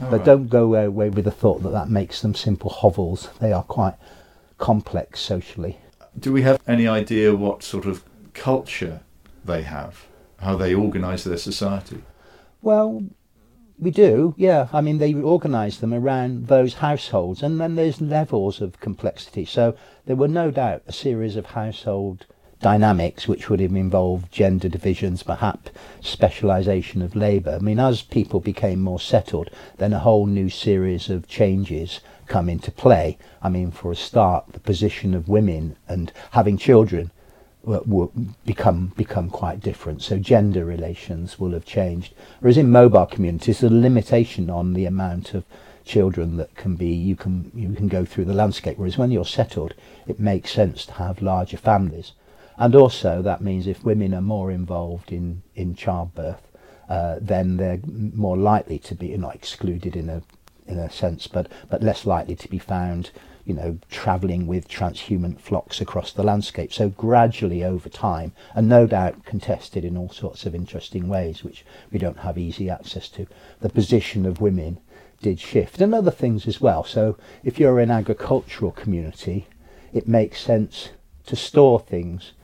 Oh, 0.00 0.10
but 0.10 0.18
right. 0.18 0.24
don't 0.24 0.48
go 0.48 0.74
away 0.74 1.08
with 1.08 1.24
the 1.24 1.30
thought 1.30 1.62
that 1.62 1.72
that 1.72 1.88
makes 1.88 2.22
them 2.22 2.34
simple 2.34 2.70
hovels. 2.70 3.28
They 3.40 3.52
are 3.52 3.62
quite 3.62 3.94
complex 4.58 5.20
socially 5.20 5.78
do 6.18 6.32
we 6.32 6.42
have 6.42 6.60
any 6.66 6.86
idea 6.86 7.34
what 7.34 7.62
sort 7.62 7.86
of 7.86 8.04
culture 8.34 9.00
they 9.44 9.62
have, 9.62 10.06
how 10.38 10.56
they 10.56 10.74
organise 10.74 11.24
their 11.24 11.36
society? 11.36 12.02
Well, 12.60 13.04
we 13.78 13.90
do, 13.90 14.34
yeah. 14.36 14.68
I 14.72 14.80
mean, 14.80 14.98
they 14.98 15.14
organise 15.14 15.78
them 15.78 15.92
around 15.92 16.46
those 16.46 16.74
households, 16.74 17.42
and 17.42 17.60
then 17.60 17.74
there's 17.74 18.00
levels 18.00 18.60
of 18.60 18.78
complexity. 18.80 19.44
So 19.44 19.74
there 20.06 20.16
were 20.16 20.28
no 20.28 20.50
doubt 20.50 20.82
a 20.86 20.92
series 20.92 21.36
of 21.36 21.46
household 21.46 22.26
dynamics 22.62 23.28
which 23.28 23.50
would 23.50 23.60
have 23.60 23.74
involved 23.74 24.32
gender 24.32 24.68
divisions, 24.68 25.22
perhaps 25.22 25.70
specialisation 26.00 27.02
of 27.02 27.16
labour. 27.16 27.56
I 27.56 27.58
mean, 27.58 27.78
as 27.78 28.02
people 28.02 28.40
became 28.40 28.80
more 28.80 29.00
settled, 29.00 29.50
then 29.78 29.92
a 29.92 29.98
whole 29.98 30.26
new 30.26 30.48
series 30.48 31.10
of 31.10 31.28
changes 31.28 32.00
come 32.26 32.48
into 32.48 32.70
play. 32.70 33.18
I 33.42 33.48
mean, 33.48 33.72
for 33.72 33.92
a 33.92 33.96
start, 33.96 34.52
the 34.52 34.60
position 34.60 35.12
of 35.12 35.28
women 35.28 35.76
and 35.88 36.12
having 36.30 36.56
children 36.56 37.10
will 37.64 38.12
become 38.44 38.92
become 38.96 39.30
quite 39.30 39.60
different. 39.60 40.02
So 40.02 40.18
gender 40.18 40.64
relations 40.64 41.38
will 41.38 41.52
have 41.52 41.64
changed. 41.64 42.14
Whereas 42.40 42.58
in 42.58 42.70
mobile 42.70 43.06
communities, 43.06 43.60
there's 43.60 43.72
a 43.72 43.74
limitation 43.74 44.50
on 44.50 44.72
the 44.72 44.86
amount 44.86 45.34
of 45.34 45.44
children 45.84 46.36
that 46.36 46.54
can 46.54 46.76
be 46.76 46.88
you 46.88 47.16
can 47.16 47.50
you 47.54 47.72
can 47.74 47.88
go 47.88 48.04
through 48.04 48.24
the 48.24 48.34
landscape. 48.34 48.78
Whereas 48.78 48.98
when 48.98 49.10
you're 49.10 49.24
settled, 49.24 49.74
it 50.06 50.18
makes 50.18 50.50
sense 50.52 50.86
to 50.86 50.92
have 50.94 51.22
larger 51.22 51.56
families. 51.56 52.12
And 52.62 52.76
also 52.76 53.22
that 53.22 53.40
means 53.40 53.66
if 53.66 53.82
women 53.82 54.14
are 54.14 54.20
more 54.20 54.52
involved 54.52 55.10
in 55.10 55.42
in 55.56 55.74
childbirth, 55.74 56.46
uh, 56.88 57.16
then 57.20 57.56
they're 57.56 57.80
more 58.14 58.36
likely 58.36 58.78
to 58.78 58.94
be 58.94 59.16
not 59.16 59.34
excluded 59.34 59.96
in 59.96 60.08
a 60.08 60.22
in 60.68 60.78
a 60.78 60.88
sense, 60.88 61.26
but 61.26 61.50
but 61.68 61.82
less 61.82 62.06
likely 62.06 62.36
to 62.36 62.48
be 62.48 62.60
found 62.60 63.10
you 63.44 63.52
know, 63.52 63.78
travelling 63.90 64.46
with 64.46 64.68
transhumant 64.68 65.40
flocks 65.40 65.80
across 65.80 66.12
the 66.12 66.22
landscape. 66.22 66.72
So 66.72 66.88
gradually 66.90 67.64
over 67.64 67.88
time, 67.88 68.30
and 68.54 68.68
no 68.68 68.86
doubt 68.86 69.24
contested 69.24 69.84
in 69.84 69.96
all 69.96 70.10
sorts 70.10 70.46
of 70.46 70.54
interesting 70.54 71.08
ways, 71.08 71.42
which 71.42 71.64
we 71.90 71.98
don't 71.98 72.20
have 72.20 72.38
easy 72.38 72.70
access 72.70 73.08
to, 73.08 73.26
the 73.60 73.70
position 73.70 74.24
of 74.24 74.40
women 74.40 74.78
did 75.20 75.40
shift 75.40 75.80
and 75.80 75.92
other 75.92 76.12
things 76.12 76.46
as 76.46 76.60
well. 76.60 76.84
So 76.84 77.18
if 77.42 77.58
you're 77.58 77.80
an 77.80 77.90
agricultural 77.90 78.70
community, 78.70 79.48
it 79.92 80.06
makes 80.06 80.40
sense 80.40 80.90
to 81.26 81.34
store 81.34 81.80
things 81.80 82.34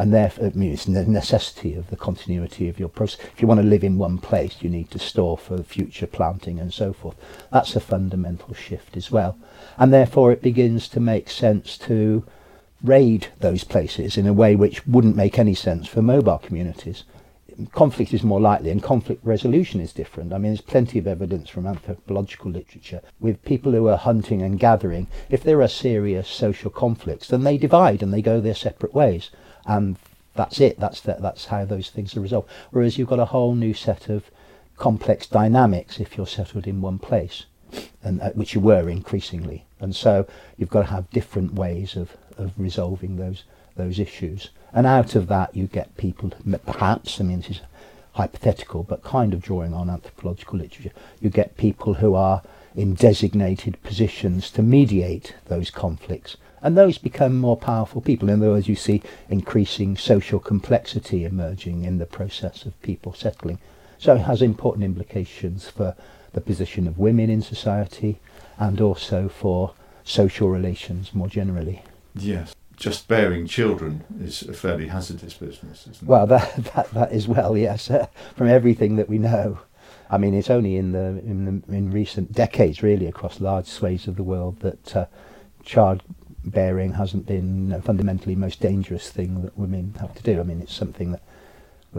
and 0.00 0.14
therefore 0.14 0.46
I 0.46 0.50
mean, 0.56 0.74
the 0.74 1.04
necessity 1.04 1.74
of 1.74 1.90
the 1.90 1.96
continuity 1.96 2.70
of 2.70 2.80
your 2.80 2.88
process. 2.88 3.20
If 3.34 3.42
you 3.42 3.46
want 3.46 3.60
to 3.60 3.66
live 3.66 3.84
in 3.84 3.98
one 3.98 4.16
place, 4.16 4.56
you 4.62 4.70
need 4.70 4.90
to 4.92 4.98
store 4.98 5.36
for 5.36 5.62
future 5.62 6.06
planting 6.06 6.58
and 6.58 6.72
so 6.72 6.94
forth. 6.94 7.16
That's 7.52 7.76
a 7.76 7.80
fundamental 7.80 8.54
shift 8.54 8.96
as 8.96 9.10
well, 9.10 9.36
and 9.76 9.92
therefore 9.92 10.32
it 10.32 10.40
begins 10.40 10.88
to 10.88 11.00
make 11.00 11.28
sense 11.28 11.76
to 11.78 12.24
raid 12.82 13.26
those 13.40 13.62
places 13.62 14.16
in 14.16 14.26
a 14.26 14.32
way 14.32 14.56
which 14.56 14.86
wouldn't 14.86 15.16
make 15.16 15.38
any 15.38 15.54
sense 15.54 15.86
for 15.86 16.00
mobile 16.00 16.38
communities. 16.38 17.04
Conflict 17.72 18.14
is 18.14 18.22
more 18.22 18.40
likely, 18.40 18.70
and 18.70 18.82
conflict 18.82 19.22
resolution 19.22 19.82
is 19.82 19.92
different. 19.92 20.32
I 20.32 20.38
mean, 20.38 20.52
there's 20.52 20.62
plenty 20.62 20.98
of 20.98 21.06
evidence 21.06 21.50
from 21.50 21.66
anthropological 21.66 22.50
literature 22.50 23.02
with 23.20 23.44
people 23.44 23.72
who 23.72 23.86
are 23.88 23.98
hunting 23.98 24.40
and 24.40 24.58
gathering. 24.58 25.08
If 25.28 25.42
there 25.42 25.60
are 25.60 25.68
serious 25.68 26.26
social 26.26 26.70
conflicts, 26.70 27.28
then 27.28 27.44
they 27.44 27.58
divide 27.58 28.02
and 28.02 28.14
they 28.14 28.22
go 28.22 28.40
their 28.40 28.54
separate 28.54 28.94
ways 28.94 29.28
and 29.70 29.96
that's 30.34 30.60
it. 30.60 30.80
That's 30.80 31.00
the, 31.00 31.16
that's 31.20 31.46
how 31.46 31.64
those 31.64 31.90
things 31.90 32.16
are 32.16 32.20
resolved. 32.20 32.48
Whereas 32.72 32.98
you've 32.98 33.08
got 33.08 33.20
a 33.20 33.26
whole 33.26 33.54
new 33.54 33.72
set 33.72 34.08
of 34.08 34.30
complex 34.76 35.26
dynamics 35.26 36.00
if 36.00 36.16
you're 36.16 36.26
settled 36.26 36.66
in 36.66 36.80
one 36.80 36.98
place, 36.98 37.44
and 38.02 38.20
uh, 38.20 38.30
which 38.30 38.54
you 38.54 38.60
were 38.60 38.88
increasingly. 38.88 39.64
And 39.78 39.94
so 39.94 40.26
you've 40.56 40.70
got 40.70 40.80
to 40.80 40.94
have 40.94 41.10
different 41.10 41.54
ways 41.54 41.96
of, 41.96 42.16
of 42.36 42.52
resolving 42.58 43.16
those 43.16 43.44
those 43.76 43.98
issues. 44.00 44.50
And 44.72 44.86
out 44.86 45.14
of 45.14 45.28
that, 45.28 45.54
you 45.54 45.66
get 45.66 45.96
people, 45.96 46.32
perhaps. 46.66 47.20
I 47.20 47.24
mean, 47.24 47.40
this 47.40 47.50
is 47.50 47.60
hypothetical, 48.12 48.82
but 48.82 49.04
kind 49.04 49.32
of 49.32 49.40
drawing 49.40 49.72
on 49.72 49.88
anthropological 49.88 50.58
literature. 50.58 50.92
You 51.20 51.30
get 51.30 51.56
people 51.56 51.94
who 51.94 52.14
are 52.14 52.42
in 52.74 52.94
designated 52.94 53.82
positions 53.82 54.50
to 54.50 54.62
mediate 54.62 55.34
those 55.46 55.70
conflicts 55.70 56.36
and 56.62 56.76
those 56.76 56.98
become 56.98 57.38
more 57.38 57.56
powerful 57.56 58.00
people. 58.00 58.28
In 58.28 58.42
other 58.42 58.52
words, 58.52 58.68
you 58.68 58.76
see 58.76 59.02
increasing 59.28 59.96
social 59.96 60.38
complexity 60.38 61.24
emerging 61.24 61.84
in 61.84 61.98
the 61.98 62.06
process 62.06 62.64
of 62.64 62.80
people 62.82 63.14
settling. 63.14 63.58
So 63.98 64.14
it 64.14 64.20
has 64.20 64.42
important 64.42 64.84
implications 64.84 65.68
for 65.68 65.94
the 66.32 66.40
position 66.40 66.86
of 66.86 66.98
women 66.98 67.30
in 67.30 67.42
society 67.42 68.18
and 68.58 68.80
also 68.80 69.28
for 69.28 69.74
social 70.04 70.48
relations 70.48 71.14
more 71.14 71.28
generally. 71.28 71.82
Yes. 72.14 72.54
Just 72.76 73.08
bearing 73.08 73.46
children 73.46 74.04
is 74.20 74.42
a 74.42 74.54
fairly 74.54 74.86
hazardous 74.86 75.34
business, 75.34 75.82
isn't 75.82 76.02
it? 76.02 76.08
Well, 76.08 76.26
that, 76.26 76.56
that, 76.74 76.90
that 76.92 77.12
is 77.12 77.28
well, 77.28 77.56
yes, 77.56 77.90
uh, 77.90 78.06
from 78.36 78.48
everything 78.48 78.96
that 78.96 79.08
we 79.08 79.18
know. 79.18 79.58
I 80.08 80.18
mean, 80.18 80.34
it's 80.34 80.50
only 80.50 80.76
in 80.76 80.92
the 80.92 81.20
in, 81.20 81.44
the, 81.44 81.74
in 81.74 81.90
recent 81.90 82.32
decades, 82.32 82.82
really, 82.82 83.06
across 83.06 83.40
large 83.40 83.66
swathes 83.66 84.08
of 84.08 84.16
the 84.16 84.22
world, 84.22 84.60
that 84.60 84.96
uh, 84.96 85.06
child 85.62 86.02
bearing 86.44 86.94
hasn't 86.94 87.26
been 87.26 87.80
fundamentally 87.82 88.34
most 88.34 88.60
dangerous 88.60 89.10
thing 89.10 89.42
that 89.42 89.58
women 89.58 89.94
have 90.00 90.14
to 90.14 90.22
do. 90.22 90.40
I 90.40 90.42
mean, 90.42 90.60
it's 90.60 90.74
something 90.74 91.12
that 91.12 91.22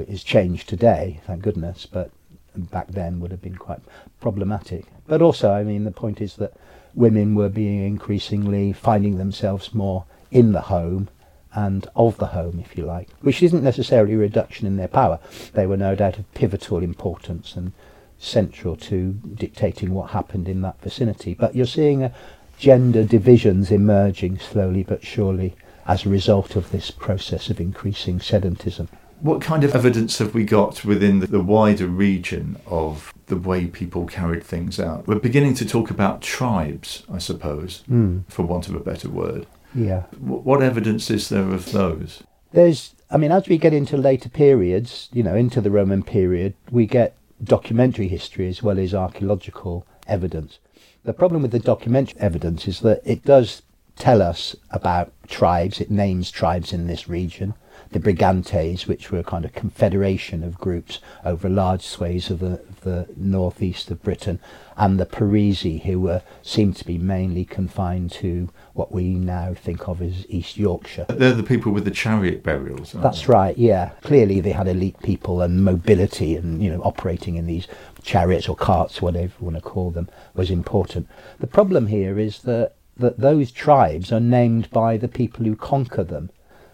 is 0.07 0.23
changed 0.23 0.67
today, 0.69 1.19
thank 1.25 1.41
goodness, 1.41 1.85
but 1.85 2.11
back 2.55 2.87
then 2.87 3.19
would 3.19 3.31
have 3.31 3.41
been 3.41 3.55
quite 3.55 3.79
problematic. 4.19 4.85
But 5.07 5.21
also, 5.21 5.51
I 5.51 5.63
mean, 5.63 5.83
the 5.83 5.91
point 5.91 6.21
is 6.21 6.35
that 6.37 6.53
women 6.93 7.35
were 7.35 7.49
being 7.49 7.85
increasingly 7.85 8.73
finding 8.73 9.17
themselves 9.17 9.73
more 9.73 10.05
in 10.31 10.51
the 10.51 10.61
home 10.61 11.09
and 11.53 11.87
of 11.95 12.17
the 12.17 12.27
home, 12.27 12.59
if 12.59 12.77
you 12.77 12.85
like, 12.85 13.09
which 13.21 13.43
isn't 13.43 13.63
necessarily 13.63 14.13
a 14.13 14.17
reduction 14.17 14.65
in 14.65 14.77
their 14.77 14.87
power. 14.87 15.19
They 15.53 15.65
were 15.65 15.77
no 15.77 15.95
doubt 15.95 16.17
of 16.17 16.33
pivotal 16.33 16.81
importance 16.81 17.55
and 17.55 17.73
central 18.17 18.75
to 18.77 19.13
dictating 19.13 19.93
what 19.93 20.11
happened 20.11 20.47
in 20.47 20.61
that 20.61 20.81
vicinity. 20.81 21.33
But 21.33 21.55
you're 21.55 21.65
seeing 21.65 22.03
a, 22.03 22.13
gender 22.61 23.03
divisions 23.03 23.71
emerging 23.71 24.37
slowly 24.37 24.83
but 24.83 25.03
surely 25.03 25.55
as 25.87 26.05
a 26.05 26.09
result 26.09 26.55
of 26.55 26.71
this 26.71 26.91
process 26.91 27.49
of 27.49 27.59
increasing 27.59 28.19
sedentism. 28.19 28.87
What 29.19 29.41
kind 29.41 29.63
of 29.63 29.73
evidence 29.73 30.19
have 30.19 30.35
we 30.35 30.43
got 30.43 30.85
within 30.85 31.21
the, 31.21 31.41
wider 31.41 31.87
region 31.87 32.59
of 32.67 33.13
the 33.25 33.35
way 33.35 33.65
people 33.65 34.05
carried 34.05 34.43
things 34.43 34.79
out? 34.79 35.07
We're 35.07 35.15
beginning 35.15 35.55
to 35.55 35.65
talk 35.65 35.89
about 35.89 36.21
tribes, 36.21 37.03
I 37.11 37.17
suppose, 37.17 37.83
mm. 37.89 38.23
for 38.29 38.43
want 38.43 38.67
of 38.67 38.75
a 38.75 38.79
better 38.79 39.09
word. 39.09 39.47
Yeah. 39.73 40.03
What 40.19 40.61
evidence 40.61 41.09
is 41.09 41.29
there 41.29 41.49
of 41.49 41.71
those? 41.71 42.21
There's, 42.51 42.93
I 43.09 43.17
mean, 43.17 43.31
as 43.31 43.47
we 43.47 43.57
get 43.57 43.73
into 43.73 43.97
later 43.97 44.29
periods, 44.29 45.09
you 45.11 45.23
know, 45.23 45.35
into 45.35 45.61
the 45.61 45.71
Roman 45.71 46.03
period, 46.03 46.53
we 46.69 46.85
get 46.85 47.15
documentary 47.43 48.07
history 48.07 48.47
as 48.47 48.61
well 48.61 48.77
as 48.77 48.93
archaeological 48.93 49.87
evidence. 50.07 50.59
The 51.03 51.13
problem 51.13 51.41
with 51.41 51.51
the 51.51 51.59
documentary 51.59 52.19
evidence 52.19 52.67
is 52.67 52.81
that 52.81 53.01
it 53.05 53.23
does 53.23 53.61
tell 53.97 54.21
us 54.21 54.55
about 54.71 55.13
tribes, 55.27 55.79
it 55.79 55.91
names 55.91 56.31
tribes 56.31 56.73
in 56.73 56.87
this 56.87 57.07
region. 57.07 57.53
The 57.91 57.99
Brigantes, 57.99 58.87
which 58.87 59.11
were 59.11 59.19
a 59.19 59.23
kind 59.23 59.43
of 59.43 59.51
confederation 59.51 60.43
of 60.45 60.57
groups 60.57 60.99
over 61.25 61.49
large 61.49 61.81
swathes 61.81 62.29
of 62.29 62.39
the, 62.39 62.53
of 62.53 62.81
the 62.81 63.07
northeast 63.17 63.91
of 63.91 64.01
Britain, 64.01 64.39
and 64.77 64.97
the 64.97 65.05
Parisi, 65.05 65.83
who 65.83 65.99
were 65.99 66.21
seemed 66.41 66.77
to 66.77 66.85
be 66.85 66.97
mainly 66.97 67.43
confined 67.43 68.11
to 68.11 68.49
what 68.73 68.93
we 68.93 69.09
now 69.09 69.53
think 69.53 69.89
of 69.89 70.01
as 70.01 70.25
East 70.29 70.57
Yorkshire. 70.57 71.05
They're 71.09 71.33
the 71.33 71.43
people 71.43 71.73
with 71.73 71.83
the 71.83 71.91
chariot 71.91 72.43
burials. 72.43 72.93
That's 72.93 73.25
they? 73.25 73.33
right. 73.33 73.57
Yeah, 73.57 73.89
clearly 74.01 74.39
they 74.39 74.53
had 74.53 74.69
elite 74.69 74.99
people 75.03 75.41
and 75.41 75.63
mobility, 75.63 76.37
and 76.37 76.63
you 76.63 76.71
know, 76.71 76.81
operating 76.83 77.35
in 77.35 77.45
these 77.45 77.67
chariots 78.03 78.47
or 78.47 78.55
carts, 78.55 79.01
whatever 79.01 79.33
you 79.39 79.45
want 79.45 79.57
to 79.57 79.61
call 79.61 79.91
them, 79.91 80.07
was 80.33 80.49
important. 80.49 81.09
The 81.39 81.47
problem 81.47 81.87
here 81.87 82.17
is 82.17 82.43
that, 82.43 82.75
that 82.95 83.19
those 83.19 83.51
tribes 83.51 84.13
are 84.13 84.21
named 84.21 84.69
by 84.71 84.95
the 84.95 85.09
people 85.09 85.45
who 85.45 85.57
conquer 85.57 86.05
them. 86.05 86.29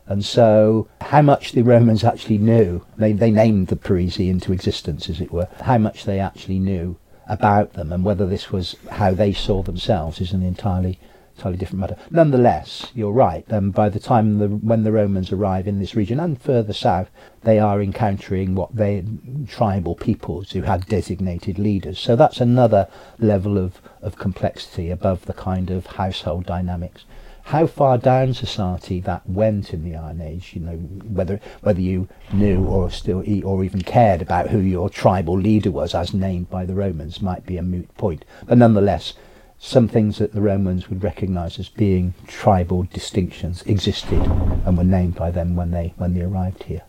And 0.07 0.23
so, 0.23 0.87
how 1.01 1.21
much 1.21 1.51
the 1.51 1.63
Romans 1.63 2.03
actually 2.03 2.37
knew, 2.37 2.85
they, 2.97 3.11
they 3.11 3.31
named 3.31 3.67
the 3.67 3.75
Parisi 3.75 4.29
into 4.29 4.53
existence, 4.53 5.09
as 5.09 5.19
it 5.19 5.31
were, 5.31 5.49
how 5.61 5.77
much 5.77 6.05
they 6.05 6.19
actually 6.19 6.59
knew 6.59 6.97
about 7.27 7.73
them 7.73 7.91
and 7.91 8.05
whether 8.05 8.25
this 8.25 8.51
was 8.51 8.75
how 8.91 9.11
they 9.13 9.33
saw 9.33 9.61
themselves 9.61 10.21
is 10.21 10.31
an 10.31 10.43
entirely 10.43 10.99
entirely 11.35 11.57
different 11.57 11.81
matter. 11.81 11.97
Nonetheless, 12.09 12.87
you're 12.95 13.11
right. 13.11 13.45
Um, 13.53 13.69
by 13.69 13.89
the 13.89 13.99
time 13.99 14.39
the, 14.39 14.47
when 14.47 14.83
the 14.83 14.91
Romans 14.91 15.31
arrive 15.31 15.67
in 15.67 15.79
this 15.79 15.93
region 15.93 16.19
and 16.19 16.41
further 16.41 16.73
south, 16.73 17.11
they 17.43 17.59
are 17.59 17.79
encountering 17.79 18.55
what 18.55 18.75
they 18.75 19.05
tribal 19.47 19.93
peoples 19.93 20.51
who 20.51 20.63
had 20.63 20.87
designated 20.87 21.59
leaders. 21.59 21.99
So 21.99 22.15
that's 22.15 22.41
another 22.41 22.87
level 23.19 23.59
of, 23.59 23.79
of 24.01 24.17
complexity 24.17 24.89
above 24.89 25.25
the 25.25 25.33
kind 25.33 25.69
of 25.69 25.85
household 25.85 26.47
dynamics. 26.47 27.05
How 27.47 27.65
far 27.65 27.97
down 27.97 28.33
society 28.33 28.99
that 28.99 29.25
went 29.25 29.73
in 29.73 29.85
the 29.85 29.95
Iron 29.95 30.19
Age, 30.19 30.51
you 30.53 30.59
know, 30.59 30.75
whether 30.75 31.39
whether 31.61 31.79
you 31.79 32.09
knew 32.33 32.65
or 32.65 32.91
still 32.91 33.23
or 33.45 33.63
even 33.63 33.83
cared 33.83 34.21
about 34.21 34.49
who 34.49 34.59
your 34.59 34.89
tribal 34.89 35.39
leader 35.39 35.71
was, 35.71 35.95
as 35.95 36.13
named 36.13 36.49
by 36.49 36.65
the 36.65 36.75
Romans, 36.75 37.21
might 37.21 37.45
be 37.45 37.55
a 37.55 37.61
moot 37.61 37.87
point. 37.95 38.25
But 38.45 38.57
nonetheless, 38.57 39.13
some 39.59 39.87
things 39.87 40.17
that 40.17 40.33
the 40.33 40.41
Romans 40.41 40.89
would 40.89 41.01
recognize 41.01 41.57
as 41.57 41.69
being 41.69 42.13
tribal 42.27 42.83
distinctions 42.91 43.61
existed 43.61 44.21
and 44.65 44.77
were 44.77 44.83
named 44.83 45.15
by 45.15 45.31
them 45.31 45.55
when 45.55 45.71
they 45.71 45.93
when 45.95 46.15
they 46.15 46.23
arrived 46.23 46.63
here. 46.63 46.83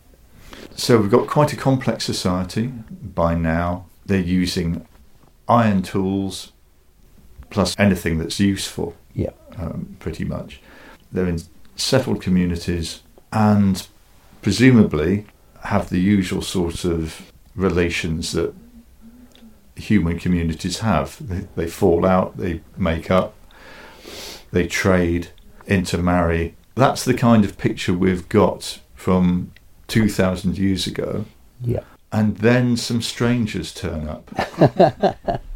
So 0.75 1.01
we've 1.01 1.09
got 1.09 1.29
quite 1.29 1.53
a 1.53 1.57
complex 1.57 2.05
society 2.05 2.67
by 2.67 3.37
now. 3.37 3.87
They're 4.07 4.19
using 4.19 4.85
iron 5.49 5.83
tools 5.83 6.51
plus 7.51 7.79
anything 7.79 8.19
that's 8.19 8.41
useful. 8.41 8.95
Yeah, 9.15 9.31
um, 9.57 9.97
pretty 9.99 10.25
much. 10.25 10.61
They're 11.11 11.27
in 11.27 11.41
settled 11.77 12.21
communities, 12.21 13.03
and 13.33 13.87
presumably 14.43 15.27
have 15.65 15.91
the 15.91 16.01
usual 16.01 16.43
sort 16.43 16.85
of 16.85 17.33
relations 17.55 18.33
that 18.33 18.55
human 19.77 20.19
communities 20.19 20.81
have. 20.81 21.17
They, 21.27 21.47
they 21.57 21.69
fall 21.69 22.07
out, 22.07 22.37
they 22.37 22.63
make 22.77 23.11
up, 23.11 23.35
they 24.53 24.67
trade, 24.67 25.29
intermarry. 25.67 26.55
That's 26.75 27.05
the 27.05 27.15
kind 27.15 27.45
of 27.45 27.59
picture 27.59 27.93
we've 27.93 28.29
got 28.29 28.81
from 28.95 29.53
2,000 29.89 30.59
years 30.59 30.87
ago. 30.87 31.25
Yeah. 31.61 31.81
And 32.13 32.39
then 32.39 32.77
some 32.77 33.03
strangers 33.03 33.75
turn 33.75 34.09
up. 34.09 35.41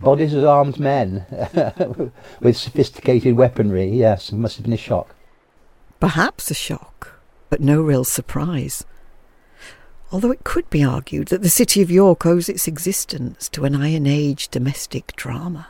Bodies 0.00 0.34
of 0.34 0.44
armed 0.44 0.78
men 0.78 1.26
with 2.40 2.56
sophisticated 2.56 3.36
weaponry. 3.36 3.88
Yes, 3.88 4.30
it 4.30 4.36
must 4.36 4.56
have 4.56 4.64
been 4.64 4.72
a 4.72 4.76
shock. 4.76 5.14
Perhaps 5.98 6.50
a 6.50 6.54
shock, 6.54 7.20
but 7.50 7.60
no 7.60 7.82
real 7.82 8.04
surprise. 8.04 8.84
Although 10.12 10.30
it 10.30 10.44
could 10.44 10.70
be 10.70 10.84
argued 10.84 11.28
that 11.28 11.42
the 11.42 11.50
city 11.50 11.82
of 11.82 11.90
York 11.90 12.24
owes 12.24 12.48
its 12.48 12.68
existence 12.68 13.48
to 13.50 13.64
an 13.64 13.74
Iron 13.74 14.06
Age 14.06 14.48
domestic 14.48 15.14
drama. 15.16 15.68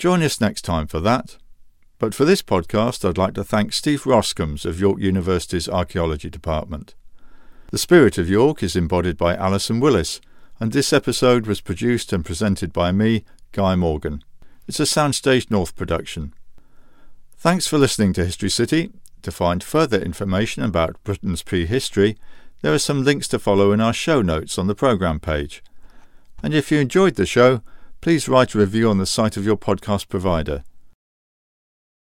Join 0.00 0.22
us 0.22 0.40
next 0.40 0.62
time 0.62 0.86
for 0.86 0.98
that. 1.00 1.36
But 1.98 2.14
for 2.14 2.24
this 2.24 2.40
podcast, 2.40 3.06
I'd 3.06 3.18
like 3.18 3.34
to 3.34 3.44
thank 3.44 3.74
Steve 3.74 4.04
Roskams 4.04 4.64
of 4.64 4.80
York 4.80 4.98
University's 4.98 5.68
Archaeology 5.68 6.30
Department. 6.30 6.94
The 7.70 7.76
spirit 7.76 8.16
of 8.16 8.26
York 8.26 8.62
is 8.62 8.74
embodied 8.74 9.18
by 9.18 9.36
Alison 9.36 9.78
Willis, 9.78 10.22
and 10.58 10.72
this 10.72 10.94
episode 10.94 11.46
was 11.46 11.60
produced 11.60 12.14
and 12.14 12.24
presented 12.24 12.72
by 12.72 12.92
me, 12.92 13.26
Guy 13.52 13.74
Morgan. 13.74 14.24
It's 14.66 14.80
a 14.80 14.84
Soundstage 14.84 15.50
North 15.50 15.76
production. 15.76 16.32
Thanks 17.36 17.66
for 17.66 17.76
listening 17.76 18.14
to 18.14 18.24
History 18.24 18.48
City. 18.48 18.90
To 19.20 19.30
find 19.30 19.62
further 19.62 20.00
information 20.00 20.62
about 20.62 20.96
Britain's 21.04 21.42
prehistory, 21.42 22.16
there 22.62 22.72
are 22.72 22.78
some 22.78 23.04
links 23.04 23.28
to 23.28 23.38
follow 23.38 23.70
in 23.70 23.82
our 23.82 23.92
show 23.92 24.22
notes 24.22 24.56
on 24.56 24.66
the 24.66 24.74
programme 24.74 25.20
page. 25.20 25.62
And 26.42 26.54
if 26.54 26.72
you 26.72 26.78
enjoyed 26.78 27.16
the 27.16 27.26
show, 27.26 27.60
please 28.00 28.28
write 28.28 28.54
a 28.54 28.58
review 28.58 28.88
on 28.88 28.98
the 28.98 29.06
site 29.06 29.36
of 29.36 29.44
your 29.44 29.56
podcast 29.56 30.08
provider. 30.08 30.64